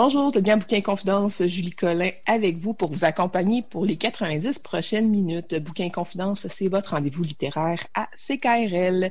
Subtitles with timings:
[0.00, 4.60] Bonjour, c'est bien Bouquin Confidence, Julie Collin avec vous pour vous accompagner pour les 90
[4.60, 5.56] prochaines minutes.
[5.56, 9.10] Bouquin Confidence, c'est votre rendez-vous littéraire à CKRL.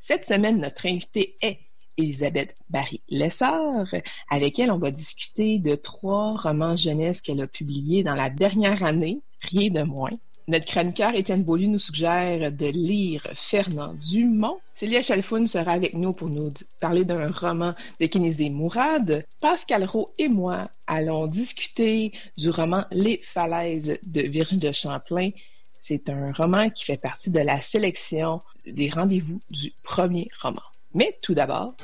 [0.00, 1.60] Cette semaine, notre invitée est
[1.96, 3.94] Elisabeth Barry-Lessard,
[4.28, 8.82] avec elle, on va discuter de trois romans jeunesse qu'elle a publiés dans la dernière
[8.82, 10.10] année, rien de moins.
[10.46, 14.58] Notre chroniqueur Étienne Beaulieu nous suggère de lire Fernand Dumont.
[14.74, 19.24] Célia Chalfoun sera avec nous pour nous parler d'un roman de Kinézé Mourad.
[19.40, 25.30] Pascal Rowe et moi allons discuter du roman Les falaises de Virginie de Champlain.
[25.78, 30.62] C'est un roman qui fait partie de la sélection des rendez-vous du premier roman.
[30.92, 31.74] Mais tout d'abord...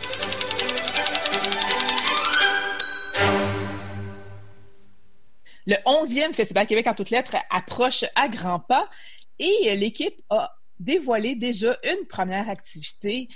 [5.70, 8.90] Le 11e Festival Québec en toutes lettres approche à grands pas
[9.38, 13.28] et l'équipe a dévoilé déjà une première activité.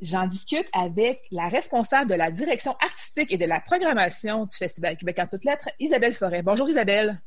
[0.00, 4.96] J'en discute avec la responsable de la direction artistique et de la programmation du Festival
[4.96, 6.40] Québec en toutes lettres, Isabelle Forêt.
[6.40, 7.20] Bonjour Isabelle.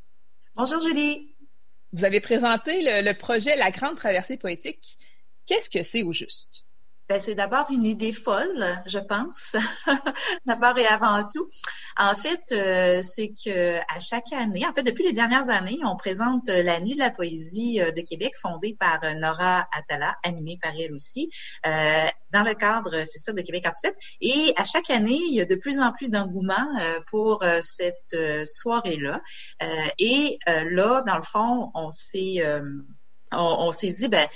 [0.55, 1.35] Bonjour Julie.
[1.93, 4.97] Vous avez présenté le, le projet La Grande Traversée poétique.
[5.45, 6.65] Qu'est-ce que c'est au juste?
[7.11, 9.57] Ben, c'est d'abord une idée folle, je pense,
[10.45, 11.45] d'abord et avant tout.
[11.97, 15.97] En fait, euh, c'est que à chaque année, en fait, depuis les dernières années, on
[15.97, 20.57] présente la Nuit de la poésie euh, de Québec, fondée par euh, Nora Atala, animée
[20.61, 21.29] par elle aussi,
[21.65, 23.97] euh, dans le cadre, c'est ça, de Québec en tête.
[24.21, 26.65] Et à chaque année, il y a de plus en plus d'engouement
[27.07, 29.21] pour cette soirée-là.
[29.99, 32.41] et là, dans le fond, on s'est
[33.31, 34.27] on, s'est dit, ben,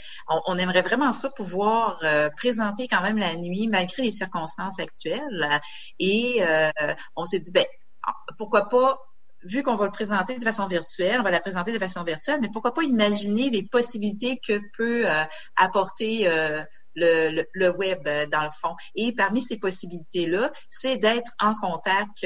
[0.47, 5.49] on, aimerait vraiment ça pouvoir euh, présenter quand même la nuit malgré les circonstances actuelles.
[5.99, 6.71] Et euh,
[7.15, 7.65] on s'est dit, ben,
[8.37, 8.97] pourquoi pas
[9.43, 12.39] vu qu'on va le présenter de façon virtuelle, on va la présenter de façon virtuelle,
[12.41, 15.23] mais pourquoi pas imaginer les possibilités que peut euh,
[15.55, 16.27] apporter
[16.95, 18.75] le, le, web dans le fond.
[18.95, 22.25] Et parmi ces possibilités-là, c'est d'être en contact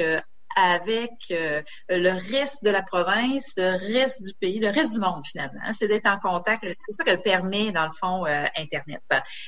[0.56, 5.24] avec euh, le reste de la province, le reste du pays, le reste du monde
[5.24, 5.60] finalement.
[5.72, 6.64] C'est d'être en contact.
[6.78, 9.02] C'est ça que permet dans le fond euh, Internet.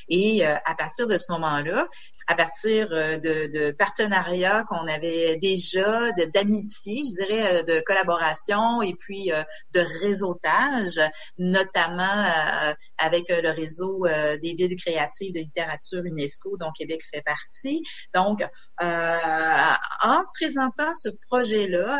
[0.09, 1.87] Et euh, à partir de ce moment-là,
[2.27, 9.31] à partir de, de partenariats qu'on avait déjà, d'amitié, je dirais, de collaboration et puis
[9.73, 10.99] de réseautage,
[11.37, 14.05] notamment avec le réseau
[14.41, 17.81] des villes créatives de littérature UNESCO dont Québec fait partie.
[18.13, 18.43] Donc,
[18.81, 21.99] en présentant ce projet-là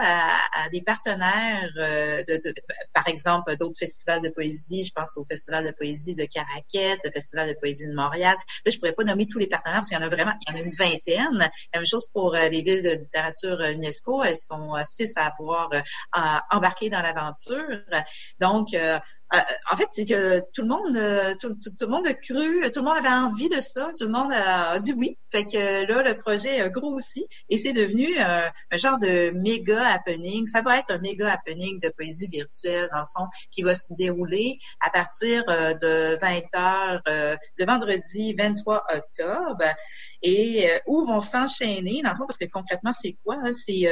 [0.53, 2.53] à, des partenaires, euh, de,
[2.93, 4.83] par exemple, d'autres festivals de poésie.
[4.83, 8.35] Je pense au Festival de poésie de Caraquette, le Festival de poésie de Montréal.
[8.65, 10.53] Là, je pourrais pas nommer tous les partenaires parce qu'il y en a vraiment, il
[10.53, 11.51] y en a une vingtaine.
[11.73, 14.23] La même chose pour euh, les villes de littérature euh, UNESCO.
[14.23, 15.69] Elles sont six à pouvoir
[16.51, 17.81] embarquer dans l'aventure.
[18.39, 18.69] Donc,
[19.33, 19.39] euh,
[19.71, 22.85] en fait, c'est que tout le monde, euh, tout, le monde a cru, tout le
[22.85, 25.17] monde avait envie de ça, tout le monde a, dit oui.
[25.31, 29.87] Fait que là, le projet a grossi et c'est devenu euh, un genre de méga
[29.87, 30.45] happening.
[30.45, 33.93] Ça va être un méga happening de poésie virtuelle, dans le fond, qui va se
[33.95, 39.65] dérouler à partir de 20 heures le vendredi 23 octobre
[40.21, 43.37] et où vont s'enchaîner, dans le fond, parce que concrètement, c'est quoi?
[43.43, 43.51] Hein?
[43.51, 43.87] C'est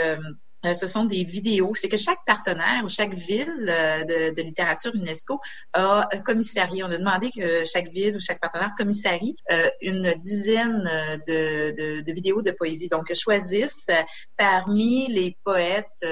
[0.65, 1.73] euh, ce sont des vidéos.
[1.75, 5.39] C'est que chaque partenaire ou chaque ville euh, de, de, littérature UNESCO
[5.73, 6.83] a commissarié.
[6.83, 10.83] On a demandé que chaque ville ou chaque partenaire commissarie euh, une dizaine
[11.27, 12.89] de, de, de, vidéos de poésie.
[12.89, 13.89] Donc, choisissent
[14.37, 16.05] parmi les poètes,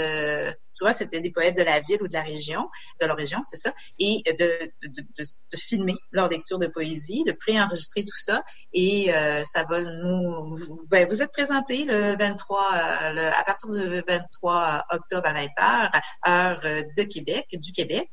[0.70, 2.68] souvent c'était des poètes de la ville ou de la région,
[3.02, 8.04] de leur région, c'est ça, et de, de, filmer leur lecture de poésie, de préenregistrer
[8.04, 8.44] tout ça.
[8.74, 9.12] Et
[9.44, 10.58] ça va nous...
[10.90, 16.02] Ben, vous êtes présenté le 23, le, à partir du 23 23 octobre à 20h,
[16.28, 16.60] heure
[16.98, 18.10] de Québec, du Québec,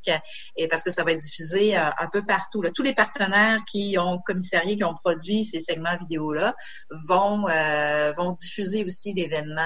[0.56, 2.62] et parce que ça va être diffusé un peu partout.
[2.74, 6.54] Tous les partenaires qui ont commissarié, qui ont produit ces segments vidéo-là,
[7.06, 7.46] vont
[8.16, 9.62] vont diffuser aussi l'événement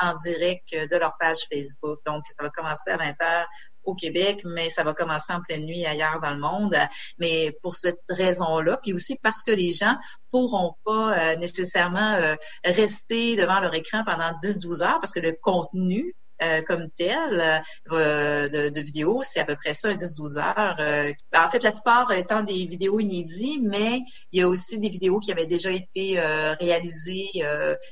[0.00, 2.00] en direct de leur page Facebook.
[2.06, 3.44] Donc, ça va commencer à 20h
[3.84, 6.76] au Québec, mais ça va commencer en pleine nuit ailleurs dans le monde.
[7.18, 9.96] Mais pour cette raison-là, puis aussi parce que les gens
[10.30, 12.34] pourront pas euh, nécessairement euh,
[12.64, 17.62] rester devant leur écran pendant 10-12 heures parce que le contenu euh, comme tel
[17.92, 20.76] euh, de, de vidéos, c'est à peu près ça, 10-12 heures.
[20.80, 24.00] Euh, en fait, la plupart étant des vidéos inédites, mais
[24.32, 26.18] il y a aussi des vidéos qui avaient déjà été
[26.60, 27.30] réalisées,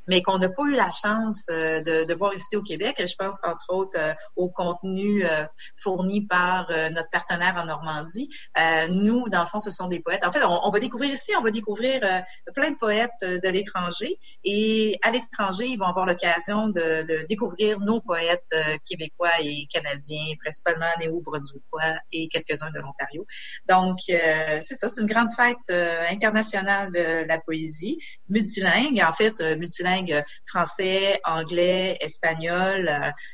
[0.08, 2.96] mais qu'on n'a pas eu la chance de, de, voir ici au Québec.
[2.98, 3.98] Je pense entre autres
[4.36, 5.24] au contenu
[5.76, 8.28] fourni par notre partenaire en Normandie.
[8.90, 10.24] nous, dans le fond, ce sont des poètes.
[10.24, 12.00] En fait, on, on va découvrir ici, on va découvrir
[12.54, 17.78] plein de poètes de l'étranger, et à l'étranger, ils vont avoir l'occasion de, de découvrir
[17.80, 23.26] nos poètes euh, québécois et canadiens, principalement néo-brunswickois et quelques-uns de l'Ontario.
[23.68, 27.98] Donc, euh, c'est ça, c'est une grande fête euh, internationale de la poésie,
[28.28, 32.90] multilingue, en fait, multilingue français, anglais, espagnol.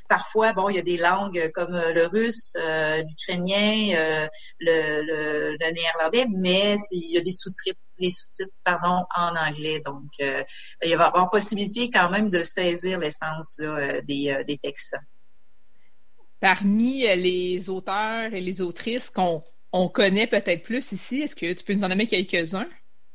[0.08, 2.56] parfois, bon, il y a des langues comme le russe,
[3.08, 4.28] l'ukrainien,
[4.60, 9.80] le, néerlandais, mais il y a des sous-titres les sous-titres pardon en anglais.
[9.80, 10.42] Donc, euh,
[10.84, 14.96] il va y avoir possibilité quand même de saisir l'essence euh, des, euh, des textes.
[16.40, 21.64] Parmi les auteurs et les autrices qu'on on connaît peut-être plus ici, est-ce que tu
[21.64, 22.68] peux nous en nommer quelques-uns?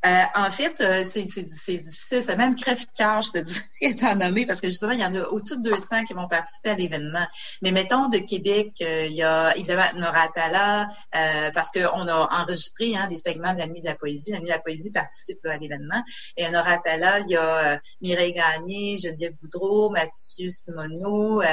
[0.04, 1.84] Euh, en fait, euh, c'est difficile.
[1.88, 5.22] C'est même crève-cœur, je te dirais, d'en nommer, parce que justement, il y en a
[5.28, 7.26] au-dessus de 200 qui vont participer à l'événement.
[7.62, 10.88] Mais mettons, de Québec, euh, il y a évidemment Nora Atala,
[11.54, 14.32] parce qu'on a enregistré hein, des segments de la Nuit de la Poésie.
[14.32, 16.02] La Nuit de la Poésie participe à l'événement.
[16.36, 21.44] Et à Nora Atala, il y a Mireille Gagné, Geneviève Boudreau, Mathieu Simoneau.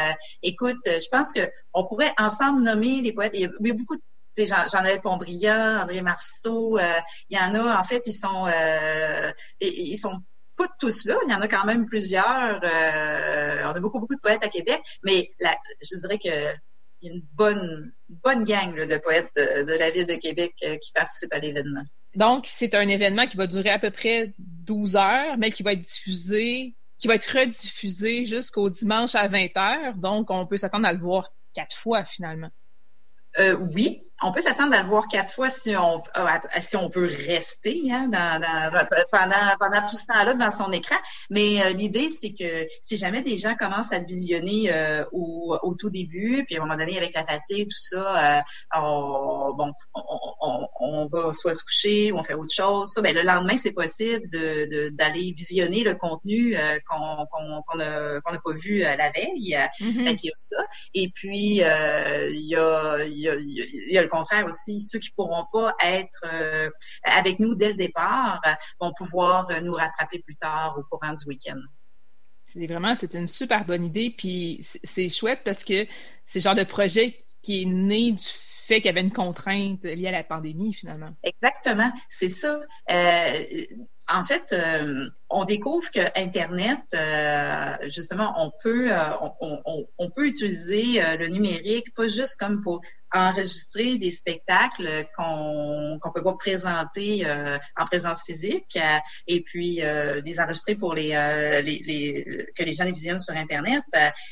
[0.43, 1.41] écoute, je pense que
[1.75, 3.33] on pourrait ensemble nommer les poètes.
[3.35, 4.03] Il y a, il y a beaucoup de
[4.47, 7.01] Jean-Noël Pontbriand, André Marceau, euh,
[7.31, 10.21] il y en a, en fait, ils sont, euh, ils sont
[10.57, 12.61] pas tous là, il y en a quand même plusieurs.
[12.63, 16.55] Euh, on a beaucoup, beaucoup de poètes à Québec, mais je dirais que
[17.01, 20.53] y a une bonne, bonne gang de poètes de, la ville de Québec
[20.83, 21.85] qui participent à l'événement.
[22.17, 25.75] Donc, c'est un événement qui va durer à peu près 12 heures, mais qui va
[25.75, 29.95] être diffusé, qui va être rediffusé jusqu'au dimanche à 20 heures.
[29.95, 32.51] Donc, on peut s'attendre à le voir quatre fois finalement.
[33.61, 36.27] oui, on peut s'attendre à le voir quatre fois si on euh,
[36.61, 38.41] si on veut rester hein, dans,
[39.13, 40.97] pendant pendant tout ce temps-là dans son écran.
[41.31, 45.57] Mais euh, l'idée c'est que si jamais des gens commencent à le visionner euh, au,
[45.63, 48.45] au, tout début, puis à un moment donné avec la fatigue tout ça,
[48.75, 52.93] on, bon on, on, va soit se coucher ou on fait autre chose.
[52.93, 56.57] Ça, ben, le lendemain c'est possible de d'aller visionner le contenu
[56.89, 59.59] qu'on qu'on n'a qu'on pas vu la veille.
[59.81, 60.19] Mm-hmm.
[60.23, 60.65] il y a ça.
[60.95, 65.11] Et puis il y a il y a, il y a contraire aussi, ceux qui
[65.11, 66.71] pourront pas être euh,
[67.05, 68.41] avec nous dès le départ
[68.81, 71.61] vont pouvoir euh, nous rattraper plus tard au courant du week-end.
[72.47, 75.87] C'est vraiment, c'est une super bonne idée, puis c'est chouette parce que
[76.25, 79.85] c'est le genre de projet qui est né du fait qu'il y avait une contrainte
[79.85, 81.11] liée à la pandémie, finalement.
[81.23, 82.61] Exactement, c'est ça.
[82.91, 83.33] Euh,
[84.11, 84.55] en fait,
[85.29, 86.81] on découvre que Internet,
[87.91, 88.91] justement, on peut,
[89.99, 92.81] on, peut utiliser le numérique pas juste comme pour
[93.13, 99.83] enregistrer des spectacles qu'on qu'on peut pas présenter euh, en présence physique euh, et puis
[99.83, 101.09] euh, les enregistrer pour les,
[101.65, 103.83] les, les, que les gens les visionnent sur internet.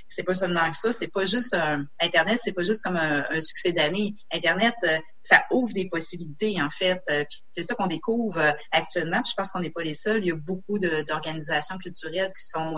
[0.09, 1.57] C'est pas seulement ça c'est pas juste
[2.01, 4.15] internet c'est pas juste comme un, un succès d'année.
[4.33, 4.75] Internet
[5.23, 7.03] ça ouvre des possibilités en fait.
[7.07, 8.41] Puis c'est ça qu'on découvre
[8.71, 9.23] actuellement.
[9.27, 10.21] Je pense qu'on n'est pas les seuls.
[10.21, 12.77] Il y a beaucoup d'organisations culturelles qui sont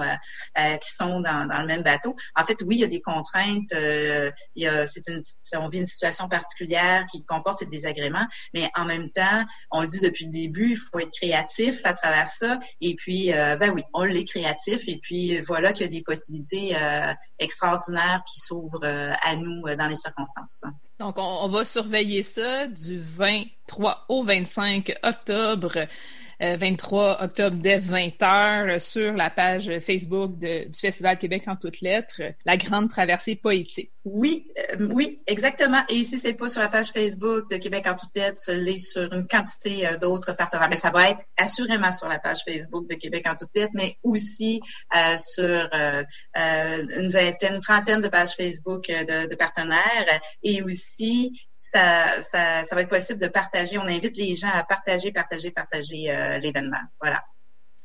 [0.81, 2.15] qui sont dans, dans le même bateau.
[2.37, 5.21] En fait oui il y a des contraintes il y a c'est une
[5.57, 9.87] on vit une situation particulière qui comporte ces désagréments, mais en même temps, on le
[9.87, 12.59] dit depuis le début, il faut être créatif à travers ça.
[12.81, 14.89] Et puis, euh, ben oui, on l'est créatif.
[14.89, 19.63] Et puis, voilà qu'il y a des possibilités euh, extraordinaires qui s'ouvrent euh, à nous
[19.77, 20.65] dans les circonstances.
[20.99, 25.87] Donc, on, va surveiller ça du 23 au 25 octobre.
[26.41, 32.57] 23 octobre dès 20h sur la page Facebook du Festival Québec en toutes lettres, la
[32.57, 33.91] grande traversée poétique.
[34.11, 35.83] Oui, euh, oui, exactement.
[35.89, 39.13] Et ici, c'est pas sur la page Facebook de Québec en toutes lettres, c'est sur
[39.13, 40.69] une quantité euh, d'autres partenaires.
[40.71, 43.97] Mais ça va être assurément sur la page Facebook de Québec en toutes lettres, mais
[44.03, 44.61] aussi
[44.95, 45.69] euh, sur
[46.37, 50.21] une vingtaine, une trentaine de pages Facebook de, de, partenaires.
[50.43, 53.79] Et aussi, ça, ça, ça va être possible de partager.
[53.79, 56.81] On invite les gens à partager, partager, partager l'événement.
[57.01, 57.23] Voilà.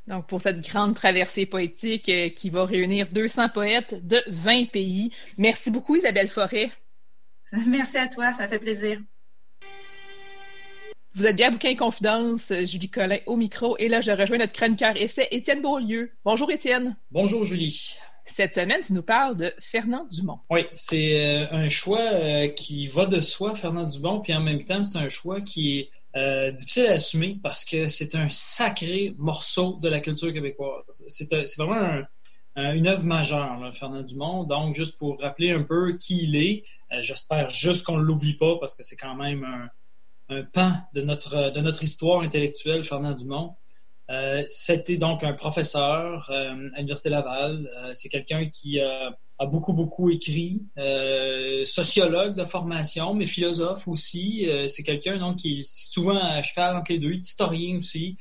[0.08, 5.12] Donc, pour cette grande traversée poétique euh, qui va réunir 200 poètes de 20 pays.
[5.38, 6.72] Merci beaucoup, Isabelle Forêt.
[7.68, 9.00] Merci à toi, ça fait plaisir.
[11.16, 14.54] Vous êtes bien à Bouquin Confidence, Julie Collin au micro, et là, je rejoins notre
[14.54, 16.12] chroniqueur essai, Étienne Beaulieu.
[16.26, 16.98] Bonjour, Étienne.
[17.12, 17.96] Bonjour, Julie.
[18.26, 20.40] Cette semaine, tu nous parles de Fernand Dumont.
[20.50, 24.64] Oui, c'est euh, un choix euh, qui va de soi, Fernand Dumont, puis en même
[24.64, 29.16] temps, c'est un choix qui est euh, difficile à assumer parce que c'est un sacré
[29.18, 31.04] morceau de la culture québécoise.
[31.08, 32.02] C'est vraiment
[32.56, 34.44] une œuvre majeure, Fernand Dumont.
[34.44, 36.64] Donc, juste pour rappeler un peu qui il est,
[37.02, 39.70] j'espère juste qu'on ne l'oublie pas parce que c'est quand même un,
[40.30, 43.56] un pan de notre, de notre histoire intellectuelle, Fernand Dumont.
[44.10, 47.70] Euh, c'était donc un professeur euh, à l'Université Laval.
[47.76, 49.16] Euh, c'est quelqu'un qui a
[49.50, 50.64] beaucoup, beaucoup écrit,
[51.66, 54.48] sociologue de formation, mais philosophe aussi.
[54.68, 58.16] c'est quelqu'un donc qui est souvent à cheval entre les deux, historien aussi.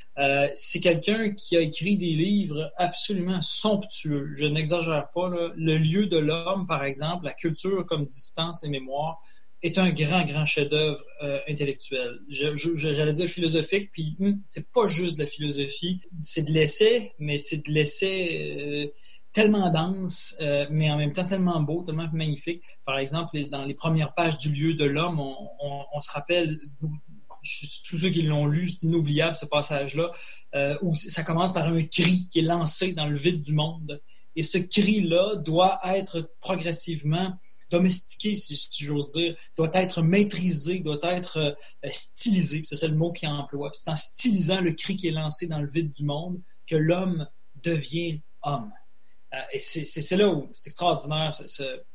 [0.55, 4.31] c'est quelqu'un qui a écrit des livres absolument somptueux.
[4.33, 5.31] Je n'exagère pas.
[5.57, 9.19] Le lieu de l'homme, par exemple, la culture comme distance et mémoire
[9.63, 12.19] est un grand, grand chef-d'œuvre euh, intellectuel.
[12.29, 17.37] J'allais dire philosophique, puis hmm, c'est pas juste de la philosophie, c'est de l'essai, mais
[17.37, 18.87] c'est de l'essai euh,
[19.33, 22.63] tellement dense, euh, mais en même temps tellement beau, tellement magnifique.
[22.85, 28.11] Par exemple, dans les premières pages du lieu de l'homme, on, se rappelle tous ceux
[28.11, 30.13] qui l'ont lu, c'est inoubliable ce passage-là,
[30.83, 34.01] où ça commence par un cri qui est lancé dans le vide du monde.
[34.37, 37.37] Et ce cri-là doit être progressivement
[37.73, 42.63] domestiqué, si, j'ose dire, doit être maîtrisé, doit être euh, stylisé.
[42.65, 43.71] C'est ça le mot qu'il emploie.
[43.73, 47.27] C'est en stylisant le cri qui est lancé dans le vide du monde que l'homme
[47.63, 48.71] devient homme.
[49.35, 51.31] Euh, et c'est là où c'est extraordinaire.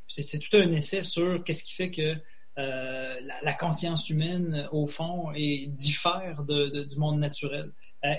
[0.07, 2.15] C'est tout un essai sur qu'est-ce qui fait que
[2.57, 7.71] euh, la, conscience humaine, au fond, est, diffère du monde naturel.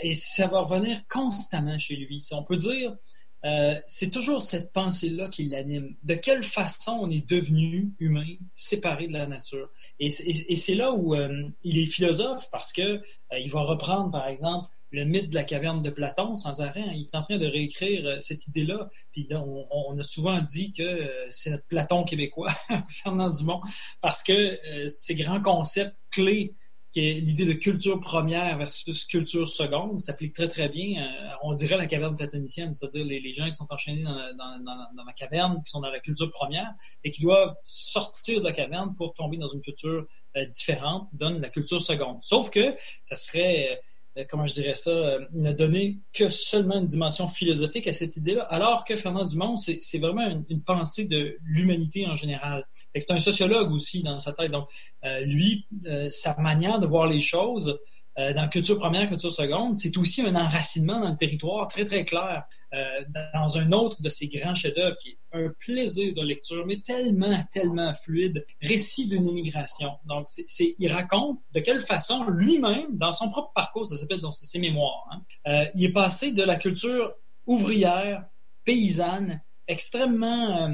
[0.02, 2.20] et ça va revenir constamment chez lui.
[2.20, 2.96] Si on peut dire,
[3.44, 5.94] euh, c'est toujours cette pensée-là qui l'anime.
[6.02, 9.70] De quelle façon on est devenu humain, séparé de la nature.
[10.00, 14.26] Et, c'est là où euh, il est philosophe parce que euh, il va reprendre, par
[14.26, 16.82] exemple, le mythe de la caverne de Platon sans arrêt.
[16.82, 16.92] Hein.
[16.94, 18.88] Il est en train de réécrire cette idée-là.
[19.12, 22.52] Puis on, a souvent dit que c'est notre Platon québécois,
[22.88, 23.60] Fernand Dumont,
[24.00, 26.54] parce que ces grands concepts clés
[27.00, 31.02] l'idée de culture première versus culture seconde s'applique très très bien.
[31.02, 35.62] Euh, on dirait la caverne platonicienne, c'est-à-dire les, gens qui sont enchaînés dans, la caverne,
[35.64, 36.72] qui sont dans la culture première
[37.04, 41.40] et qui doivent sortir de la caverne pour tomber dans une culture euh, différente, donne
[41.40, 42.18] la culture seconde.
[42.22, 43.76] Sauf que ça serait euh, euh,
[44.24, 48.42] comment je dirais ça, euh, ne donner que seulement une dimension philosophique à cette idée-là,
[48.44, 52.66] alors que Fernand Dumont, c'est vraiment une, pensée de l'humanité en général.
[52.96, 54.50] C'est un sociologue aussi dans sa tête.
[54.50, 54.68] Donc,
[55.04, 55.66] euh, lui,
[56.10, 57.78] sa manière de voir les choses,
[58.18, 62.04] euh, dans culture première, culture seconde, c'est aussi un enracinement dans le territoire très, très
[62.04, 62.44] clair.
[62.74, 62.84] Euh,
[63.32, 67.34] dans un autre de ses grands chefs-d'œuvre, qui est un plaisir de lecture, mais tellement,
[67.52, 69.92] tellement fluide, récit d'une immigration.
[70.04, 74.30] Donc, c'est, il raconte de quelle façon lui-même, dans son propre parcours, ça s'appelle dans
[74.30, 77.14] ses mémoires, hein, euh, il est passé de la culture
[77.46, 78.24] ouvrière,
[78.64, 80.70] paysanne, extrêmement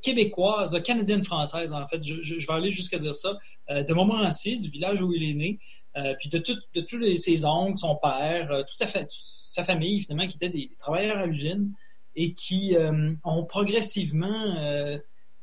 [0.00, 3.36] québécoise, canadienne-française en fait, je, vais aller jusqu'à dire ça,
[3.68, 5.58] de Montmorency, du village où il est né,
[5.96, 10.00] euh, puis de, de tous les, ses oncles, son père, euh, toute, sa sa famille,
[10.00, 11.72] finalement, qui étaient des, travailleurs à l'usine
[12.16, 14.56] et qui euh, ont progressivement,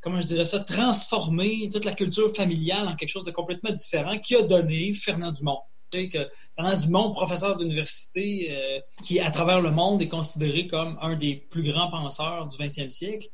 [0.00, 4.18] comment je dirais ça, transformé toute la culture familiale en quelque chose de complètement différent
[4.18, 5.60] qui a donné Fernand Dumont.
[5.92, 11.34] Que Fernand Dumont, professeur d'université, qui à travers le monde est considéré comme un des
[11.34, 13.26] plus grands penseurs du 20e siècle,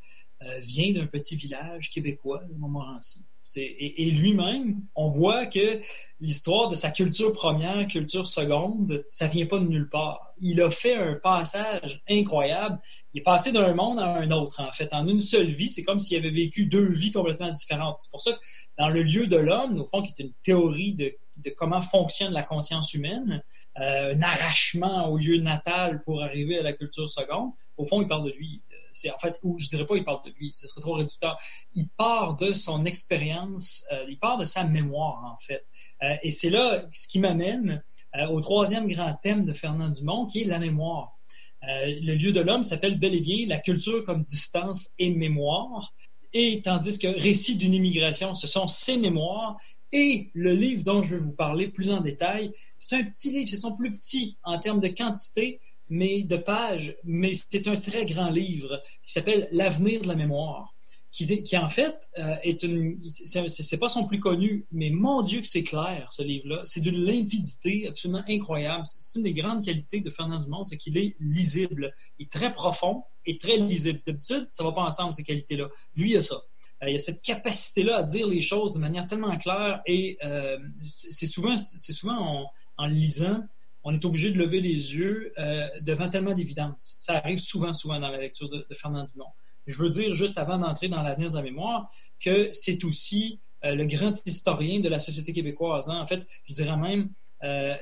[0.61, 3.26] vient d'un petit village québécois de Montmorency.
[3.55, 5.81] Et, lui-même, on voit que
[6.19, 10.33] l'histoire de sa culture première, culture seconde, ça vient pas de nulle part.
[10.39, 12.79] Il a fait un passage incroyable.
[13.13, 14.89] Il est passé d'un monde à un autre, en fait.
[14.91, 17.97] En une seule vie, c'est comme s'il avait vécu deux vies complètement différentes.
[18.01, 18.39] C'est pour ça que
[18.77, 21.15] dans le lieu de l'homme, au fond, qui est une théorie de,
[21.55, 23.41] comment fonctionne la conscience humaine,
[23.79, 28.07] euh, un arrachement au lieu natal pour arriver à la culture seconde, au fond, il
[28.07, 28.61] parle de lui
[28.97, 31.37] c'est en fait, ou je dirais pas il parle de lui, ce serait trop réducteur.
[31.75, 35.65] Il part de son expérience, euh, il part de sa mémoire, en fait.
[36.03, 37.83] Euh, et c'est là ce qui m'amène
[38.15, 41.13] euh, au troisième grand thème de Fernand Dumont, qui est la mémoire.
[41.61, 45.93] le lieu de l'homme s'appelle bel et bien la culture comme distance et mémoire.
[46.33, 49.57] Et tandis que Récit d'une immigration, ce sont ses mémoires.
[49.91, 53.49] Et le livre dont je vais vous parler plus en détail, c'est un petit livre,
[53.49, 58.05] c'est son plus petit en termes de quantité, mais de pages, mais c'est un très
[58.05, 60.73] grand livre qui s'appelle L'avenir de la mémoire.
[61.11, 62.99] qui, qui en fait euh, est une.
[63.09, 66.61] C'est pas son plus connu, mais mon Dieu que c'est clair, ce livre-là.
[66.63, 68.83] C'est d'une limpidité absolument incroyable.
[68.85, 71.93] C'est une des grandes qualités de Fernand Dumont, c'est qu'il est lisible.
[72.19, 74.01] Il est très profond et très lisible.
[74.05, 75.69] D'habitude, ça va pas ensemble, ces qualités-là.
[75.95, 76.39] Lui, il a ça.
[76.83, 80.57] Euh, il a cette capacité-là à dire les choses de manière tellement claire et euh,
[80.83, 83.43] c'est souvent, c'est souvent en, lisant,
[83.87, 86.97] on est obligé de lever les yeux euh, devant tellement d'évidence.
[86.99, 89.31] Ça arrive souvent, souvent dans la lecture de, Fernand Dumont.
[89.65, 91.89] Je veux dire, juste avant d'entrer dans l'avenir de la mémoire,
[92.19, 95.89] que c'est aussi le grand historien de la société québécoise.
[95.89, 95.99] Hein.
[95.99, 97.09] En fait, je dirais même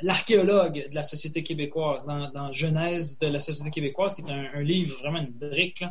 [0.02, 4.98] l'archéologue de la société québécoise, dans, Genèse de la société québécoise, qui est un, livre
[5.00, 5.88] vraiment une brique, euh,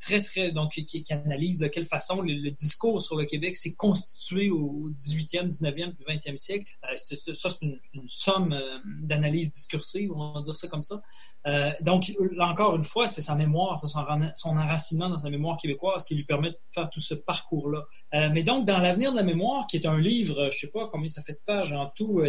[0.00, 4.50] très, très, donc, qui, analyse de quelle façon le, discours sur le Québec s'est constitué
[4.50, 6.66] au 18e, 19e puis 20e siècle.
[6.84, 11.02] Euh, ça, c'est une, somme euh, d'analyse discursive, on va dire ça comme ça.
[11.80, 16.14] donc, là encore une fois, c'est sa mémoire, son, enracinement dans sa mémoire québécoise qui
[16.14, 17.86] lui permet de faire tout ce parcours-là.
[18.32, 21.08] mais donc, dans l'avenir de la mémoire, qui est un livre, je sais pas combien
[21.08, 22.22] ça fait de pages en tout,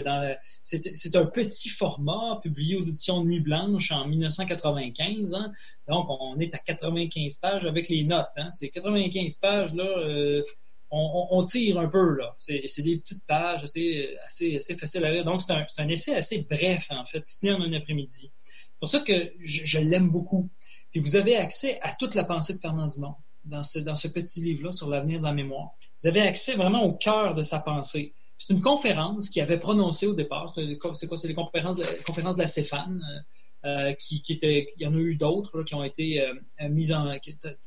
[0.63, 5.33] c'est un petit format publié aux éditions Nuit Blanche en 1995.
[5.33, 5.51] Hein.
[5.91, 8.29] Donc, on est à 95 pages avec les notes.
[8.37, 8.49] Hein.
[8.49, 10.41] C'est 95 pages, là, euh,
[10.89, 12.33] on, tire un peu, là.
[12.37, 15.25] C'est des petites pages assez, assez, faciles à lire.
[15.25, 18.31] Donc, c'est un, essai assez bref, en fait, qui se lit en un après-midi.
[18.31, 20.49] C'est pour ça que je, l'aime beaucoup.
[20.91, 24.71] Puis vous avez accès à toute la pensée de Fernand Dumont dans ce, petit livre-là
[24.71, 25.71] sur l'avenir de la mémoire.
[26.01, 28.13] Vous avez accès vraiment au cœur de sa pensée.
[28.37, 30.49] C'est une conférence qu'il avait prononcée au départ.
[30.49, 31.17] C'est quoi?
[31.17, 33.01] C'est les conférences de, conférences de la Céphane.
[33.01, 33.21] Euh,
[33.63, 36.33] euh, qui, qui il y en a eu d'autres qui ont été euh,
[36.69, 37.11] mises en,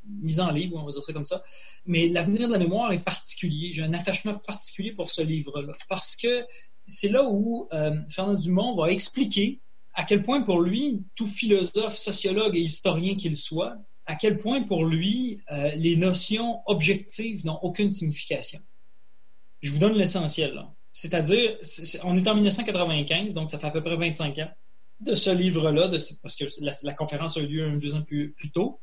[0.05, 1.41] mis en livre, on va dire ça comme ça.
[1.87, 3.73] Mais l'avenir de la mémoire est particulier.
[3.73, 6.45] J'ai un attachement particulier pour ce livre-là parce que
[6.89, 9.61] c'est là où euh, Fernand Dumont va expliquer
[9.93, 14.65] à quel point pour lui, tout philosophe, sociologue et historien qu'il soit, à quel point
[14.65, 15.39] pour lui,
[15.77, 18.59] les notions objectives n'ont aucune signification.
[19.61, 20.61] Je vous donne l'essentiel.
[20.93, 21.57] C'est-à-dire,
[22.03, 24.51] on est en 1995, donc ça fait à peu près 25 ans
[25.05, 25.89] de ce livre-là,
[26.23, 26.45] parce que
[26.83, 28.81] la, conférence a eu lieu un deux ans plus, tôt,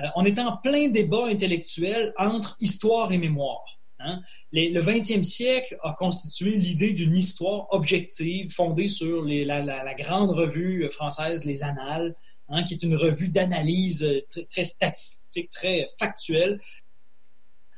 [0.00, 3.64] euh, on est en plein débat intellectuel entre histoire et mémoire.
[3.98, 4.20] Hein.
[4.52, 11.46] le 20e siècle a constitué l'idée d'une histoire objective fondée sur la, grande revue française
[11.46, 12.14] Les Annales,
[12.50, 14.06] hein, qui est une revue d'analyse
[14.50, 16.60] très, statistique, très factuelle.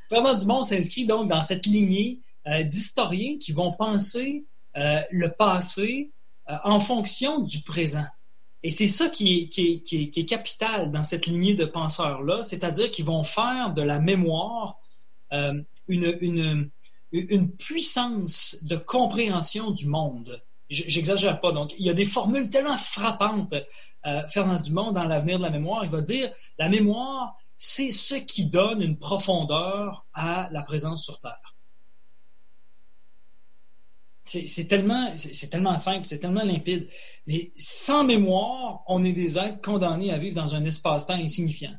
[0.09, 4.46] Fernand Dumont s'inscrit donc dans cette lignée euh, d'historiens qui vont penser
[4.77, 6.17] euh, le passé euh,
[6.64, 8.06] en fonction du présent.
[8.62, 13.72] Et c'est ça qui, est, capital dans cette lignée de penseurs-là, c'est-à-dire qu'ils vont faire
[13.74, 14.78] de la mémoire
[15.32, 16.70] euh, une, une,
[17.12, 20.42] une, puissance de compréhension du monde.
[20.70, 21.52] J'exagère pas.
[21.52, 23.54] Donc, il y a des formules tellement frappantes.
[24.06, 28.16] Euh, Fernand Dumont, dans l'avenir de la mémoire, il va dire la mémoire, c'est ce
[28.16, 31.58] qui donne une profondeur à la présence sur Terre
[34.29, 36.87] c'est tellement, simple, c'est tellement limpide.
[37.27, 41.75] Mais sans mémoire, on est des êtres condamnés à vivre dans un espace-temps insignifiant.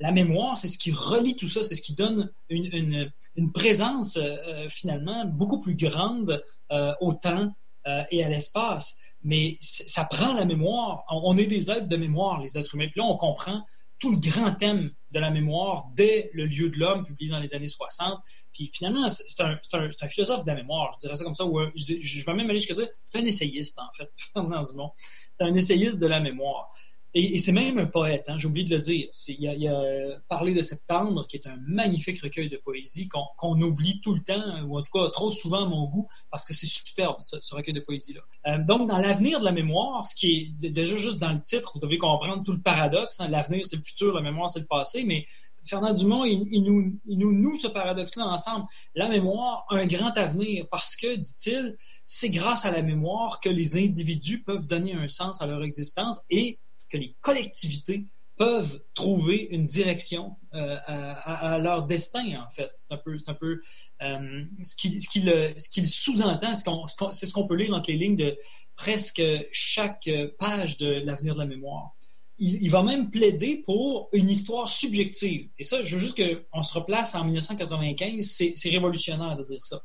[0.00, 3.12] La mémoire, c'est ce qui relie tout ça, c'est ce qui donne une,
[3.52, 7.52] présence euh, finalement beaucoup plus grande euh, au temps
[7.86, 8.98] euh, et à l'espace.
[9.22, 11.04] Mais ça prend la mémoire.
[11.10, 12.88] On, est des êtres de mémoire, les êtres humains.
[12.88, 13.62] Puis là, on comprend
[13.98, 17.54] tout le grand thème de la mémoire dès Le lieu de l'homme, publié dans les
[17.54, 18.20] années 60.
[18.52, 21.44] Puis finalement, c'est un, un, un, philosophe de la mémoire, je dirais ça comme ça,
[21.44, 24.92] ou je, vais même aller jusqu'à dire, c'est un essayiste, en fait, Fernand Dumont.
[25.32, 26.68] C'est un essayiste de la mémoire.
[27.14, 29.08] Et, c'est même un poète, hein, j'ai oublié de le dire.
[29.28, 29.82] Il y, a,
[30.28, 34.62] Parler de septembre, qui est un magnifique recueil de poésie qu'on oublie tout le temps,
[34.66, 37.74] ou en tout cas trop souvent à mon goût, parce que c'est superbe, ce, recueil
[37.74, 38.20] de poésie-là.
[38.46, 41.72] Euh, donc, dans l'avenir de la mémoire, ce qui est déjà juste dans le titre,
[41.74, 43.20] vous devez comprendre tout le paradoxe.
[43.20, 45.24] Hein, l'avenir, c'est le futur, la mémoire, c'est le passé, mais
[45.62, 48.66] Fernand Dumont, il, nous, il nous noue ce paradoxe-là ensemble.
[48.94, 53.76] La mémoire, un grand avenir, parce que, dit-il, c'est grâce à la mémoire que les
[53.76, 56.58] individus peuvent donner un sens à leur existence et
[56.90, 58.06] que les collectivités
[58.40, 62.70] peuvent trouver une direction euh, à, leur destin, en fait.
[62.74, 63.60] C'est un peu, un peu
[64.02, 68.34] euh, ce qu'il sous-entend, c'est ce qu'on peut lire entre les lignes de
[68.76, 69.22] presque
[69.52, 71.90] chaque page de l'avenir de la mémoire.
[72.38, 75.50] Il, va même plaider pour une histoire subjective.
[75.58, 78.24] Et ça, je veux juste qu'on se replace en 1995,
[78.54, 79.82] c'est révolutionnaire de dire ça.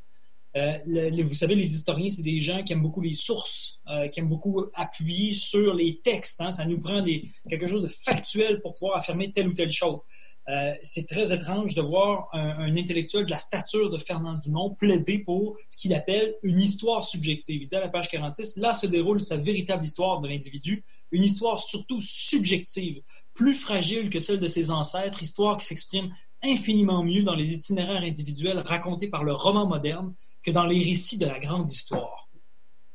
[0.58, 4.22] Euh, vous savez, les historiens, c'est des gens qui aiment beaucoup les sources, euh, qui
[4.22, 6.40] aiment beaucoup appuyer sur les textes.
[6.40, 6.52] Hein.
[6.52, 7.04] Ça nous prend
[7.50, 10.02] quelque chose de factuel pour pouvoir affirmer telle ou telle chose.
[10.48, 15.20] Euh, c'est très étrange de voir un, intellectuel de la stature de Fernand Dumont plaider
[15.20, 17.62] pour ce qu'il appelle une histoire subjective.
[17.62, 21.24] Il dit à la page 46, là se déroule sa véritable histoire de l'individu, une
[21.24, 23.02] histoire surtout subjective,
[23.34, 26.12] plus fragile que celle de ses ancêtres, histoire qui s'exprime
[26.44, 31.18] infiniment mieux dans les itinéraires individuels racontés par le roman moderne que dans les récits
[31.18, 32.30] de la grande histoire.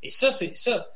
[0.03, 0.87] Et ça, c'est ça.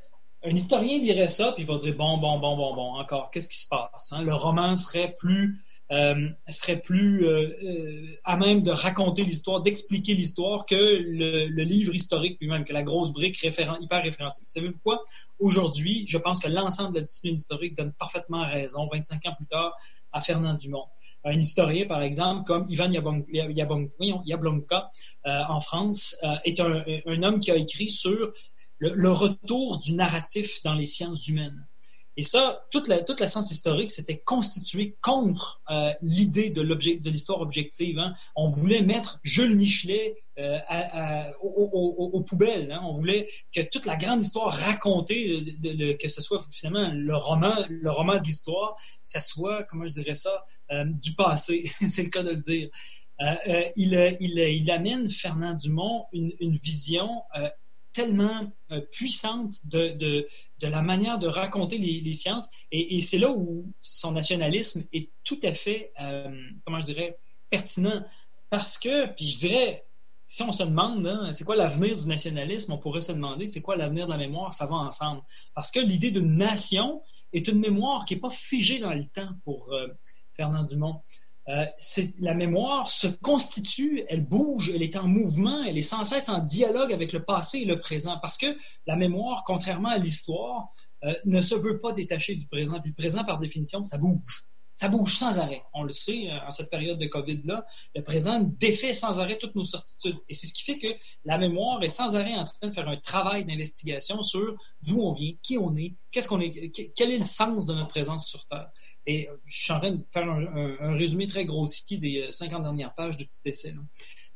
[0.44, 3.48] Un historien lirait ça, puis il va dire bon, bon, bon, bon, bon, encore, qu'est-ce
[3.48, 4.12] qui se passe?
[4.12, 4.22] Hein?
[4.22, 5.58] Le roman serait plus
[5.92, 11.94] euh, serait plus euh, euh, à même de raconter l'histoire, d'expliquer l'histoire que le, livre
[11.94, 14.42] historique lui-même, que la grosse brique référent, hyper référencée.
[14.46, 15.04] Savez-vous quoi?
[15.38, 19.46] Aujourd'hui, je pense que l'ensemble de la discipline historique donne parfaitement raison, 25 ans plus
[19.46, 19.74] tard,
[20.10, 20.86] à Fernand Dumont.
[21.24, 24.90] Un historien, par exemple, comme Ivan Yablonka
[25.24, 28.30] en France, est un, homme qui a écrit sur
[28.78, 31.66] le retour du narratif dans les sciences humaines.
[32.16, 37.98] Et ça, toute la, science historique s'était constituée contre euh, l'idée de l'histoire objective.
[37.98, 38.14] Hein.
[38.36, 42.70] On voulait mettre Jules Michelet euh, à, aux, poubelles.
[42.70, 42.80] Hein.
[42.84, 45.44] On voulait que toute la grande histoire racontée,
[46.00, 50.14] que ce soit finalement le roman, le roman de l'histoire, ça soit, comment je dirais
[50.14, 51.64] ça, euh, du passé.
[51.88, 52.68] C'est le cas de le dire.
[53.76, 57.08] il, amène Fernand Dumont une, une vision
[57.94, 60.26] tellement euh, puissante de, de,
[60.58, 62.50] de, la manière de raconter les, sciences.
[62.70, 66.28] Et, c'est là où son nationalisme est tout à fait, euh,
[66.66, 68.04] comment je dirais, pertinent.
[68.50, 69.86] Parce que, puis je dirais,
[70.26, 73.76] si on se demande, c'est quoi l'avenir du nationalisme, on pourrait se demander, c'est quoi
[73.76, 75.22] l'avenir de la mémoire, ça va ensemble.
[75.54, 77.02] Parce que l'idée d'une nation
[77.32, 79.88] est une mémoire qui n'est pas figée dans le temps pour euh,
[80.34, 81.00] Fernand Dumont.
[81.48, 81.66] Euh,
[82.20, 86.38] la mémoire se constitue, elle bouge, elle est en mouvement, elle est sans cesse en
[86.38, 90.68] dialogue avec le passé et le présent, parce que la mémoire, contrairement à l'histoire,
[91.04, 92.80] euh, ne se veut pas détacher du présent.
[92.80, 94.46] Puis le présent, par définition, ça bouge.
[94.74, 95.62] Ça bouge sans arrêt.
[95.72, 99.54] On le sait, euh, en cette période de COVID-là, le présent défait sans arrêt toutes
[99.54, 100.16] nos certitudes.
[100.28, 100.88] Et c'est ce qui fait que
[101.24, 105.12] la mémoire est sans arrêt en train de faire un travail d'investigation sur d'où on
[105.12, 108.44] vient, qui on est, qu'est-ce qu'on est, quel est le sens de notre présence sur
[108.46, 108.70] Terre.
[109.06, 112.62] Et euh, je suis en train de faire un, résumé très grossier des 50 euh,
[112.62, 113.74] dernières pages de petit essai.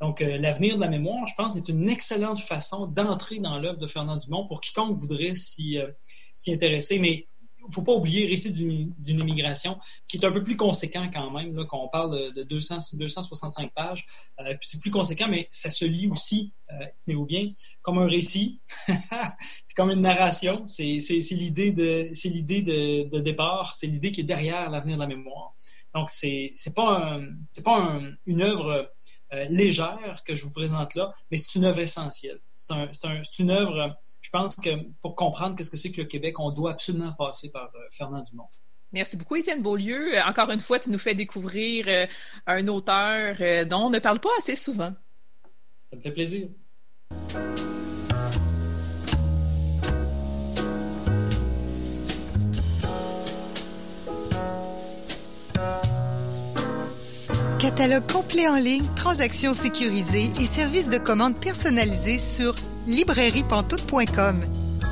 [0.00, 3.78] Donc, euh, l'avenir de la mémoire, je pense, est une excellente façon d'entrer dans l'œuvre
[3.78, 5.78] de Fernand Dumont pour quiconque voudrait s'y
[6.48, 6.98] intéresser.
[6.98, 7.26] Mais
[7.72, 11.54] faut pas oublier le récit d'une immigration qui est un peu plus conséquent quand même,
[11.54, 14.06] là, quand on parle de 200, 265 pages.
[14.40, 17.52] Euh, c'est plus conséquent, mais ça se lit aussi, euh, ou bien,
[17.82, 18.60] comme un récit.
[18.86, 20.66] c'est comme une narration.
[20.66, 20.98] C'est
[21.30, 25.54] l'idée de, départ, c'est l'idée qui est derrière l'avenir de la mémoire.
[25.94, 27.18] Donc, c'est pas,
[27.64, 28.90] pas une œuvre
[29.34, 32.40] euh, légère que je vous présente là, mais c'est une œuvre essentielle.
[32.56, 34.68] C'est un, un, une œuvre je pense que
[35.00, 38.22] pour comprendre qu'est-ce que c'est que le Québec, on doit absolument passer par euh, Fernand
[38.22, 38.48] Dumont.
[38.92, 40.18] Merci beaucoup, Étienne Beaulieu.
[40.18, 42.06] Euh, encore une fois, tu nous fais découvrir euh,
[42.46, 43.36] un auteur
[43.66, 44.92] dont on ne parle pas assez souvent.
[45.88, 46.48] Ça me fait plaisir.
[57.60, 62.54] Catalogue complet en ligne, transactions sécurisées et services de commande personnalisés sur
[62.88, 64.40] librairiepantoute.com.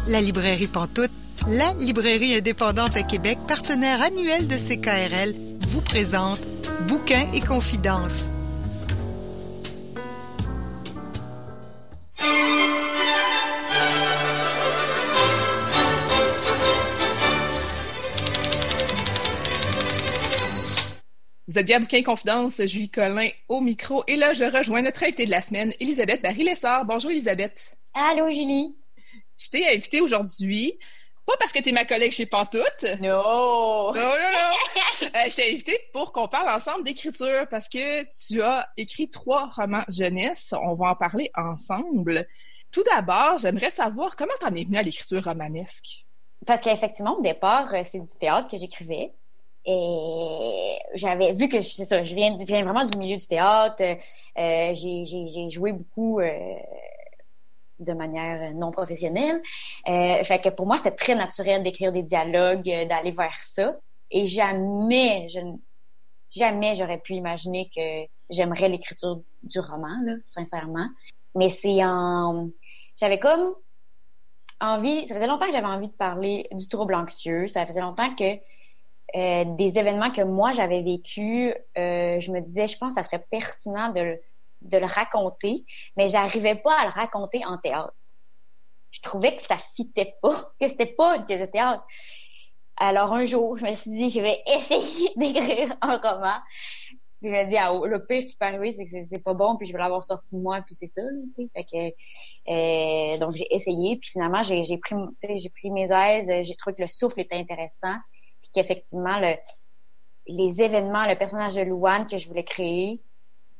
[0.08, 1.10] La librairie Pantoute,
[1.48, 6.40] la librairie indépendante à Québec, partenaire annuel de CKRL, vous présente
[6.86, 8.26] Bouquins et confidences.
[21.56, 24.04] Vous êtes bien Bouquin Confidence, Julie Collin au micro.
[24.08, 26.84] Et là, je rejoins notre invitée de la semaine, Elisabeth Barry-Lessard.
[26.84, 27.78] Bonjour, Elisabeth.
[27.94, 28.76] Allô, Julie.
[29.38, 30.78] Je t'ai invitée aujourd'hui,
[31.24, 32.84] pas parce que tu es ma collègue chez Pantoute.
[33.00, 33.22] Non.
[33.90, 35.06] Non, non, non.
[35.06, 39.48] Euh, je t'ai invitée pour qu'on parle ensemble d'écriture parce que tu as écrit trois
[39.48, 40.52] romans jeunesse.
[40.62, 42.26] On va en parler ensemble.
[42.70, 46.04] Tout d'abord, j'aimerais savoir comment tu en es venue à l'écriture romanesque?
[46.46, 49.14] Parce qu'effectivement, au départ, euh, c'est du théâtre que j'écrivais.
[49.68, 53.82] Et j'avais vu que c'est ça, je viens, vraiment du milieu du théâtre.
[54.38, 56.54] Euh, j'ai joué beaucoup euh,
[57.80, 59.42] de manière non professionnelle.
[59.88, 63.76] Euh, fait que pour moi, c'était très naturel d'écrire des dialogues, euh, d'aller vers ça.
[64.10, 65.40] Et jamais, je,
[66.30, 70.88] jamais j'aurais pu imaginer que j'aimerais l'écriture du roman, là, sincèrement.
[71.34, 72.50] Mais c'est en,
[72.96, 73.54] j'avais comme
[74.60, 77.48] envie, ça faisait longtemps que j'avais envie de parler du trouble anxieux.
[77.48, 78.38] Ça faisait longtemps que
[79.14, 83.08] euh, des événements que moi j'avais vécu, euh, je me disais, je pense que ça
[83.08, 84.20] serait pertinent de,
[84.62, 85.64] de le raconter,
[85.96, 87.94] mais j'arrivais pas à le raconter en théâtre.
[88.90, 91.84] Je trouvais que ça fitait pas, que c'était pas une pièce de théâtre.
[92.76, 96.34] Alors un jour, je me suis dit, je vais essayer d'écrire un roman.
[97.20, 99.56] Puis je me dis, ah, le pire qui peut arriver, c'est que c'est pas bon,
[99.56, 101.00] puis je vais l'avoir sorti de moi, puis c'est ça,
[101.34, 101.48] tu sais.
[101.54, 106.54] Fait que, euh, donc j'ai essayé, puis finalement j'ai pris, j'ai pris mes aises, j'ai
[106.56, 107.94] trouvé que le souffle était intéressant
[108.40, 109.34] puis qu'effectivement, le,
[110.26, 113.00] les événements, le personnage de Louane que je voulais créer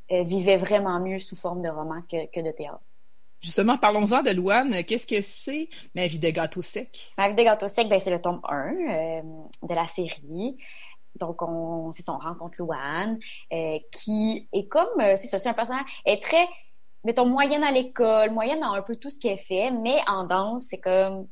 [0.09, 2.81] vivait vraiment mieux sous forme de roman que, que de théâtre.
[3.41, 4.85] Justement, parlons-en de Louane.
[4.85, 7.13] Qu'est-ce que c'est Ma vie de gâteau sec?
[7.19, 9.23] Ma vie de gâteau sec, ben, c'est le tome 1
[9.63, 10.57] de la série.
[11.17, 13.19] Donc, on, c'est son rencontre Louane,
[13.53, 16.47] euh, qui est comme, euh, c'est ça, c'est un personnage, est très,
[17.05, 20.67] mettons, moyenne à l'école, moyenne dans un peu tout ce qu'elle fait, mais en danse,
[20.71, 21.29] c'est comme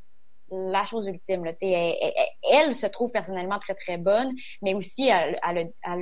[0.54, 1.44] la chose ultime.
[1.44, 2.12] Là, elle, elle,
[2.52, 5.96] elle, se trouve personnellement très, très bonne, mais aussi elle, a,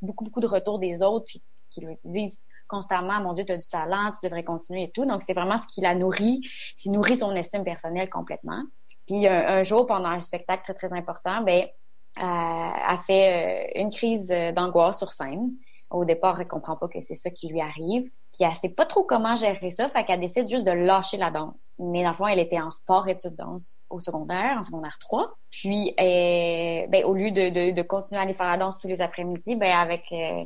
[0.00, 3.58] beaucoup, beaucoup de retours des autres puis, qui lui disent constamment, mon Dieu, tu as
[3.58, 5.04] du talent, tu devrais continuer et tout.
[5.04, 6.40] Donc, c'est vraiment ce qui la nourrit,
[6.78, 8.62] qui nourrit son estime personnelle complètement.
[9.06, 11.66] Puis un, jour, pendant un spectacle très, très important, ben
[12.16, 15.52] a fait euh, une crise d'angoisse sur scène.
[15.90, 18.08] Au départ, elle comprend pas que c'est ça qui lui arrive.
[18.32, 21.30] Puis elle sait pas trop comment gérer ça, fait qu'elle décide juste de lâcher la
[21.30, 21.74] danse.
[21.78, 25.34] Mais dans le fond, elle était en sport études danse au secondaire, en secondaire 3.
[25.50, 29.02] Puis, euh, ben, au lieu de, de, continuer à aller faire la danse tous les
[29.02, 30.44] après-midi, ben, avec euh,